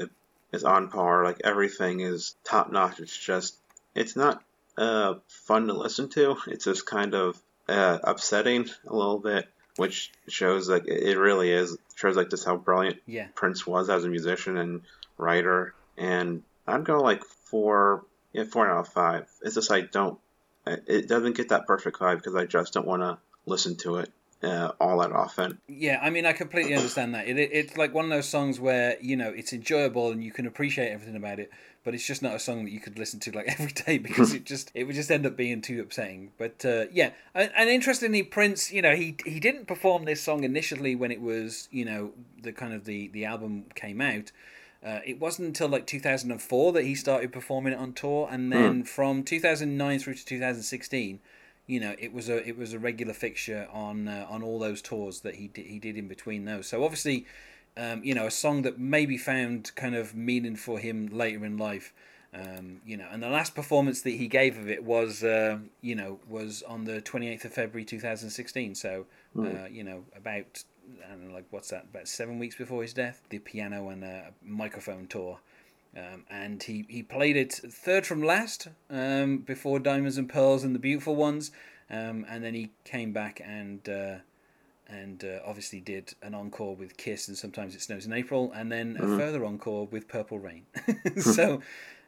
is 0.53 0.63
on 0.63 0.89
par. 0.89 1.25
Like 1.25 1.41
everything 1.43 2.01
is 2.01 2.35
top 2.43 2.71
notch. 2.71 2.99
It's 2.99 3.17
just 3.17 3.57
it's 3.95 4.15
not 4.15 4.43
uh, 4.77 5.15
fun 5.27 5.65
to 5.65 5.73
listen 5.73 6.09
to. 6.09 6.37
It's 6.45 6.65
just 6.65 6.85
kind 6.85 7.15
of 7.15 7.41
uh, 7.67 7.97
upsetting 8.03 8.69
a 8.87 8.95
little 8.95 9.19
bit, 9.19 9.47
which 9.77 10.11
shows 10.27 10.69
like 10.69 10.87
it 10.87 11.17
really 11.17 11.51
is 11.51 11.77
shows 11.95 12.15
like 12.15 12.29
just 12.29 12.45
how 12.45 12.57
brilliant 12.57 12.97
Yeah. 13.05 13.27
Prince 13.35 13.65
was 13.65 13.89
as 13.89 14.03
a 14.03 14.09
musician 14.09 14.57
and 14.57 14.81
writer. 15.17 15.73
And 15.97 16.43
I'd 16.67 16.83
go 16.83 17.01
like 17.01 17.23
four, 17.23 18.05
yeah, 18.33 18.43
four 18.45 18.69
out 18.69 18.79
of 18.79 18.87
five. 18.93 19.27
It's 19.41 19.55
just 19.55 19.71
I 19.71 19.81
don't, 19.81 20.19
it 20.65 21.07
doesn't 21.07 21.35
get 21.35 21.49
that 21.49 21.67
perfect 21.67 21.99
vibe 21.99 22.17
because 22.17 22.35
I 22.35 22.45
just 22.45 22.73
don't 22.73 22.87
want 22.87 23.01
to 23.01 23.17
listen 23.45 23.75
to 23.77 23.97
it 23.97 24.11
uh, 24.43 24.71
all 24.79 24.99
that 24.99 25.11
often. 25.11 25.59
Yeah, 25.67 25.99
I 26.01 26.09
mean, 26.09 26.25
I 26.25 26.33
completely 26.33 26.73
understand 26.73 27.13
that. 27.15 27.27
It, 27.27 27.37
it, 27.37 27.49
it's 27.53 27.77
like 27.77 27.93
one 27.93 28.05
of 28.05 28.11
those 28.11 28.27
songs 28.27 28.59
where 28.59 28.97
you 29.01 29.15
know 29.15 29.29
it's 29.29 29.53
enjoyable 29.53 30.11
and 30.11 30.23
you 30.23 30.31
can 30.31 30.47
appreciate 30.47 30.89
everything 30.89 31.15
about 31.15 31.39
it, 31.39 31.51
but 31.83 31.93
it's 31.93 32.05
just 32.05 32.21
not 32.21 32.35
a 32.35 32.39
song 32.39 32.65
that 32.65 32.71
you 32.71 32.79
could 32.79 32.97
listen 32.97 33.19
to 33.21 33.31
like 33.31 33.47
every 33.59 33.71
day 33.71 33.97
because 33.97 34.33
it 34.33 34.45
just 34.45 34.71
it 34.73 34.85
would 34.85 34.95
just 34.95 35.11
end 35.11 35.25
up 35.25 35.35
being 35.35 35.61
too 35.61 35.81
upsetting. 35.81 36.31
But 36.37 36.65
uh, 36.65 36.85
yeah, 36.91 37.11
and, 37.33 37.51
and 37.55 37.69
interestingly, 37.69 38.23
Prince, 38.23 38.71
you 38.71 38.81
know, 38.81 38.95
he 38.95 39.15
he 39.25 39.39
didn't 39.39 39.67
perform 39.67 40.05
this 40.05 40.21
song 40.21 40.43
initially 40.43 40.95
when 40.95 41.11
it 41.11 41.21
was 41.21 41.67
you 41.71 41.85
know 41.85 42.11
the 42.41 42.51
kind 42.51 42.73
of 42.73 42.85
the 42.85 43.07
the 43.09 43.25
album 43.25 43.65
came 43.75 44.01
out. 44.01 44.31
Uh, 44.83 44.99
it 45.05 45.19
wasn't 45.19 45.47
until 45.47 45.67
like 45.67 45.85
2004 45.85 46.73
that 46.73 46.83
he 46.83 46.95
started 46.95 47.31
performing 47.31 47.73
it 47.73 47.77
on 47.77 47.93
tour, 47.93 48.27
and 48.31 48.51
then 48.51 48.83
from 48.83 49.21
2009 49.23 49.99
through 49.99 50.15
to 50.15 50.25
2016 50.25 51.19
you 51.71 51.79
know 51.79 51.95
it 51.97 52.11
was 52.11 52.27
a 52.27 52.45
it 52.45 52.57
was 52.57 52.73
a 52.73 52.79
regular 52.79 53.13
fixture 53.13 53.65
on 53.71 54.09
uh, 54.09 54.27
on 54.29 54.43
all 54.43 54.59
those 54.59 54.81
tours 54.81 55.21
that 55.21 55.35
he 55.35 55.47
did, 55.47 55.65
he 55.67 55.79
did 55.79 55.95
in 55.95 56.09
between 56.09 56.43
those. 56.43 56.67
So 56.67 56.83
obviously, 56.83 57.25
um, 57.77 58.03
you 58.03 58.13
know, 58.13 58.27
a 58.27 58.31
song 58.31 58.63
that 58.63 58.77
maybe 58.77 59.17
found 59.17 59.73
kind 59.75 59.95
of 59.95 60.13
meaning 60.13 60.57
for 60.57 60.79
him 60.79 61.07
later 61.07 61.45
in 61.45 61.57
life. 61.57 61.93
Um, 62.33 62.81
you 62.85 62.97
know, 62.97 63.07
and 63.09 63.23
the 63.23 63.29
last 63.29 63.55
performance 63.55 64.01
that 64.01 64.11
he 64.11 64.27
gave 64.27 64.57
of 64.57 64.69
it 64.69 64.83
was, 64.83 65.23
uh, 65.23 65.59
you 65.81 65.95
know, 65.95 66.19
was 66.29 66.61
on 66.63 66.85
the 66.85 67.01
28th 67.01 67.45
of 67.45 67.53
February 67.53 67.83
2016. 67.83 68.75
So, 68.75 69.05
uh, 69.37 69.67
you 69.69 69.83
know, 69.83 70.05
about, 70.15 70.63
I 71.05 71.09
don't 71.09 71.27
know, 71.27 71.33
like, 71.33 71.45
what's 71.51 71.69
that, 71.71 71.87
about 71.91 72.07
seven 72.07 72.39
weeks 72.39 72.55
before 72.55 72.83
his 72.83 72.93
death, 72.93 73.21
the 73.29 73.39
piano 73.39 73.89
and 73.89 74.05
uh, 74.05 74.21
microphone 74.41 75.07
tour. 75.07 75.39
Um, 75.95 76.23
and 76.29 76.63
he, 76.63 76.85
he 76.87 77.03
played 77.03 77.35
it 77.35 77.53
third 77.53 78.05
from 78.05 78.23
last 78.23 78.69
um, 78.89 79.39
before 79.39 79.79
Diamonds 79.79 80.17
and 80.17 80.29
Pearls 80.29 80.63
and 80.63 80.73
the 80.73 80.79
Beautiful 80.79 81.15
Ones. 81.15 81.51
Um, 81.89 82.25
and 82.29 82.43
then 82.43 82.53
he 82.53 82.71
came 82.85 83.11
back 83.11 83.41
and 83.45 83.87
uh, 83.89 84.15
and 84.87 85.23
uh, 85.23 85.39
obviously 85.45 85.79
did 85.79 86.13
an 86.21 86.33
encore 86.33 86.75
with 86.75 86.97
Kiss 86.97 87.27
and 87.27 87.37
Sometimes 87.37 87.75
It 87.75 87.81
Snows 87.81 88.05
in 88.05 88.13
April, 88.13 88.51
and 88.55 88.71
then 88.71 88.97
a 88.97 89.17
further 89.17 89.45
encore 89.45 89.87
with 89.87 90.07
Purple 90.07 90.39
Rain. 90.39 90.65
so 91.17 91.61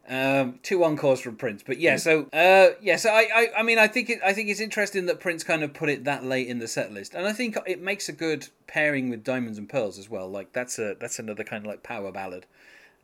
um, 0.08 0.60
two 0.64 0.84
encores 0.84 1.22
from 1.22 1.36
Prince, 1.36 1.64
but 1.66 1.80
yeah. 1.80 1.96
So 1.98 2.28
uh, 2.34 2.76
yeah, 2.82 2.98
so 2.98 3.10
I, 3.10 3.28
I 3.34 3.48
I 3.58 3.64
mean 3.64 3.80
I 3.80 3.88
think 3.88 4.10
it, 4.10 4.20
I 4.24 4.34
think 4.34 4.50
it's 4.50 4.60
interesting 4.60 5.06
that 5.08 5.20
Prince 5.20 5.44
kind 5.44 5.64
of 5.64 5.74
put 5.74 5.90
it 5.90 6.04
that 6.06 6.24
late 6.24 6.48
in 6.48 6.60
the 6.60 6.68
set 6.68 6.94
list, 6.94 7.14
and 7.14 7.26
I 7.26 7.34
think 7.34 7.58
it 7.66 7.82
makes 7.82 8.10
a 8.10 8.14
good 8.14 8.48
pairing 8.68 9.10
with 9.10 9.24
Diamonds 9.24 9.58
and 9.58 9.68
Pearls 9.68 9.98
as 9.98 10.10
well. 10.10 10.30
Like 10.30 10.54
that's 10.54 10.78
a 10.78 10.96
that's 11.00 11.20
another 11.20 11.44
kind 11.44 11.66
of 11.66 11.70
like 11.70 11.84
power 11.84 12.12
ballad. 12.12 12.46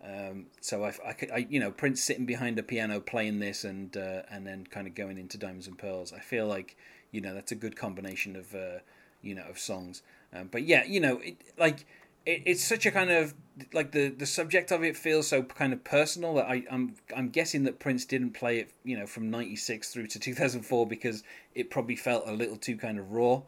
Um, 0.04 0.46
so 0.62 0.86
I, 0.86 0.90
I, 1.06 1.16
I, 1.34 1.48
you 1.50 1.60
know, 1.60 1.72
Prince 1.72 2.02
sitting 2.02 2.26
behind 2.26 2.58
a 2.58 2.64
piano 2.64 3.00
playing 3.00 3.40
this 3.40 3.64
and 3.64 3.96
uh, 3.98 4.22
and 4.32 4.48
then 4.48 4.66
kind 4.66 4.88
of 4.88 4.96
going 4.96 5.18
into 5.18 5.38
Diamonds 5.38 5.68
and 5.68 5.78
Pearls. 5.78 6.14
I 6.14 6.20
feel 6.20 6.48
like 6.48 6.78
you 7.12 7.22
know 7.22 7.34
that's 7.34 7.52
a 7.52 7.56
good 7.56 7.76
combination 7.76 8.36
of 8.36 8.56
uh, 8.56 8.80
you 9.22 9.36
know 9.36 9.44
of 9.50 9.60
songs. 9.60 10.02
Um, 10.34 10.48
but 10.52 10.64
yeah, 10.64 10.86
you 10.86 11.00
know, 11.00 11.18
it, 11.18 11.38
like 11.58 11.86
it, 12.26 12.44
it's 12.46 12.64
such 12.64 12.86
a 12.86 12.92
kind 12.92 13.10
of 13.10 13.34
like 13.74 13.92
the 13.92 14.10
the 14.10 14.26
subject 14.26 14.72
of 14.72 14.84
it 14.84 14.96
feels 14.96 15.28
so 15.28 15.44
kind 15.44 15.74
of 15.74 15.84
personal 15.84 16.36
that 16.36 16.46
I 16.46 16.64
I'm 16.72 16.96
I'm 17.16 17.30
guessing 17.30 17.64
that 17.64 17.80
Prince 17.80 18.06
didn't 18.06 18.32
play 18.32 18.60
it 18.60 18.72
you 18.84 18.98
know 18.98 19.06
from 19.06 19.30
'96 19.30 19.92
through 19.92 20.08
to 20.08 20.20
2004 20.20 20.88
because 20.88 21.24
it 21.56 21.70
probably 21.70 21.98
felt 21.98 22.28
a 22.28 22.34
little 22.34 22.58
too 22.58 22.78
kind 22.78 23.00
of 23.00 23.12
raw. 23.12 23.42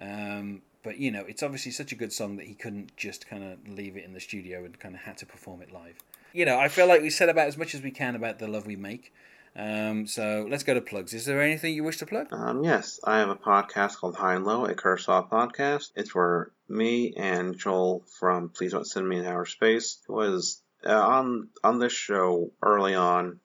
Um, 0.00 0.62
but 0.82 0.98
you 0.98 1.10
know, 1.10 1.24
it's 1.26 1.42
obviously 1.42 1.72
such 1.72 1.92
a 1.92 1.94
good 1.94 2.12
song 2.12 2.36
that 2.36 2.46
he 2.46 2.54
couldn't 2.54 2.96
just 2.96 3.28
kind 3.28 3.44
of 3.44 3.68
leave 3.68 3.96
it 3.96 4.04
in 4.04 4.12
the 4.12 4.20
studio 4.20 4.64
and 4.64 4.78
kind 4.78 4.94
of 4.94 5.02
had 5.02 5.16
to 5.18 5.26
perform 5.26 5.62
it 5.62 5.72
live. 5.72 5.98
You 6.32 6.44
know, 6.44 6.58
I 6.58 6.68
feel 6.68 6.86
like 6.86 7.02
we 7.02 7.10
said 7.10 7.28
about 7.28 7.48
as 7.48 7.58
much 7.58 7.74
as 7.74 7.82
we 7.82 7.90
can 7.90 8.16
about 8.16 8.38
the 8.38 8.48
love 8.48 8.66
we 8.66 8.76
make. 8.76 9.12
Um, 9.54 10.06
so 10.06 10.46
let's 10.48 10.62
go 10.62 10.72
to 10.72 10.80
plugs. 10.80 11.12
Is 11.12 11.26
there 11.26 11.42
anything 11.42 11.74
you 11.74 11.84
wish 11.84 11.98
to 11.98 12.06
plug? 12.06 12.28
Um, 12.32 12.64
yes, 12.64 13.00
I 13.04 13.18
have 13.18 13.28
a 13.28 13.36
podcast 13.36 13.96
called 13.96 14.16
High 14.16 14.34
and 14.34 14.46
Low, 14.46 14.64
a 14.64 14.74
Kurosawa 14.74 15.28
podcast. 15.28 15.90
It's 15.94 16.14
where 16.14 16.50
me 16.68 17.12
and 17.16 17.58
Joel 17.58 18.02
from 18.18 18.48
Please 18.48 18.72
Don't 18.72 18.86
Send 18.86 19.06
Me 19.06 19.18
in 19.18 19.26
Outer 19.26 19.44
Space 19.44 19.98
was 20.08 20.62
uh, 20.86 20.90
on 20.90 21.48
on 21.62 21.78
this 21.78 21.92
show 21.92 22.50
early 22.62 22.94
on. 22.94 23.40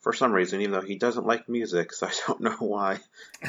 For 0.00 0.12
some 0.12 0.32
reason, 0.32 0.60
even 0.60 0.72
though 0.72 0.80
he 0.80 0.96
doesn't 0.96 1.26
like 1.26 1.48
music, 1.48 1.92
so 1.92 2.06
I 2.06 2.12
don't 2.26 2.40
know 2.40 2.56
why 2.58 3.00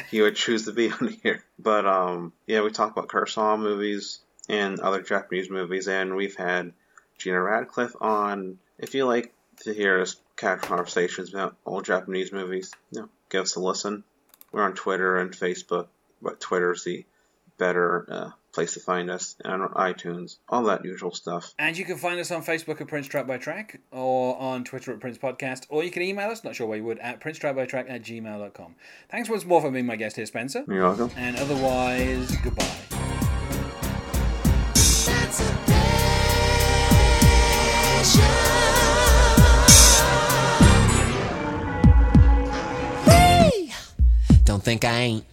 he 0.09 0.21
would 0.21 0.35
choose 0.35 0.65
to 0.65 0.71
be 0.71 0.91
on 1.01 1.09
here. 1.23 1.43
But 1.57 1.85
um, 1.85 2.33
yeah, 2.47 2.61
we 2.61 2.71
talk 2.71 2.91
about 2.91 3.07
Kurosawa 3.07 3.59
movies 3.59 4.19
and 4.47 4.79
other 4.79 5.01
Japanese 5.01 5.49
movies, 5.49 5.87
and 5.87 6.15
we've 6.15 6.35
had 6.35 6.73
Gina 7.17 7.41
Radcliffe 7.41 7.95
on. 8.01 8.57
If 8.77 8.95
you 8.95 9.05
like 9.05 9.33
to 9.61 9.73
hear 9.73 10.01
us 10.01 10.15
catch 10.37 10.61
conversations 10.61 11.33
about 11.33 11.55
old 11.65 11.85
Japanese 11.85 12.31
movies, 12.31 12.73
you 12.91 13.01
know, 13.01 13.09
give 13.29 13.41
us 13.41 13.55
a 13.55 13.59
listen. 13.59 14.03
We're 14.51 14.63
on 14.63 14.73
Twitter 14.73 15.17
and 15.17 15.31
Facebook, 15.31 15.87
but 16.21 16.39
Twitter's 16.39 16.83
the 16.83 17.05
better 17.57 18.05
uh, 18.09 18.31
place 18.59 18.73
to 18.73 18.79
find 18.81 19.09
us, 19.09 19.37
and 19.45 19.61
on 19.63 19.69
iTunes, 19.69 20.39
all 20.49 20.63
that 20.63 20.83
usual 20.83 21.11
stuff. 21.11 21.53
And 21.57 21.77
you 21.77 21.85
can 21.85 21.95
find 21.95 22.19
us 22.19 22.29
on 22.29 22.43
Facebook 22.43 22.81
at 22.81 22.89
Prince 22.89 23.07
Track 23.07 23.25
by 23.25 23.37
Track 23.37 23.79
or 23.89 24.37
on 24.37 24.65
Twitter 24.65 24.91
at 24.91 24.99
Prince 24.99 25.17
Podcast, 25.17 25.65
or 25.69 25.81
you 25.81 25.91
can 25.91 26.01
email 26.01 26.29
us, 26.29 26.43
not 26.43 26.55
sure 26.55 26.67
why 26.67 26.75
you 26.75 26.83
would, 26.83 26.99
at 26.99 27.21
princetrackbytrack 27.21 27.89
at 27.89 28.01
gmail.com. 28.01 28.75
Thanks 29.09 29.29
once 29.29 29.45
more 29.45 29.61
for 29.61 29.71
being 29.71 29.85
my 29.85 29.95
guest 29.95 30.17
here, 30.17 30.25
Spencer. 30.25 30.65
You're 30.67 30.83
welcome. 30.83 31.09
And 31.15 31.37
otherwise, 31.37 32.35
goodbye. 32.43 32.65
That's 34.73 35.39
a 35.39 35.43
pleasure. 38.03 38.19
Free 43.05 43.71
Don't 44.43 44.61
think 44.61 44.83
I 44.83 44.99
ain't. 44.99 45.23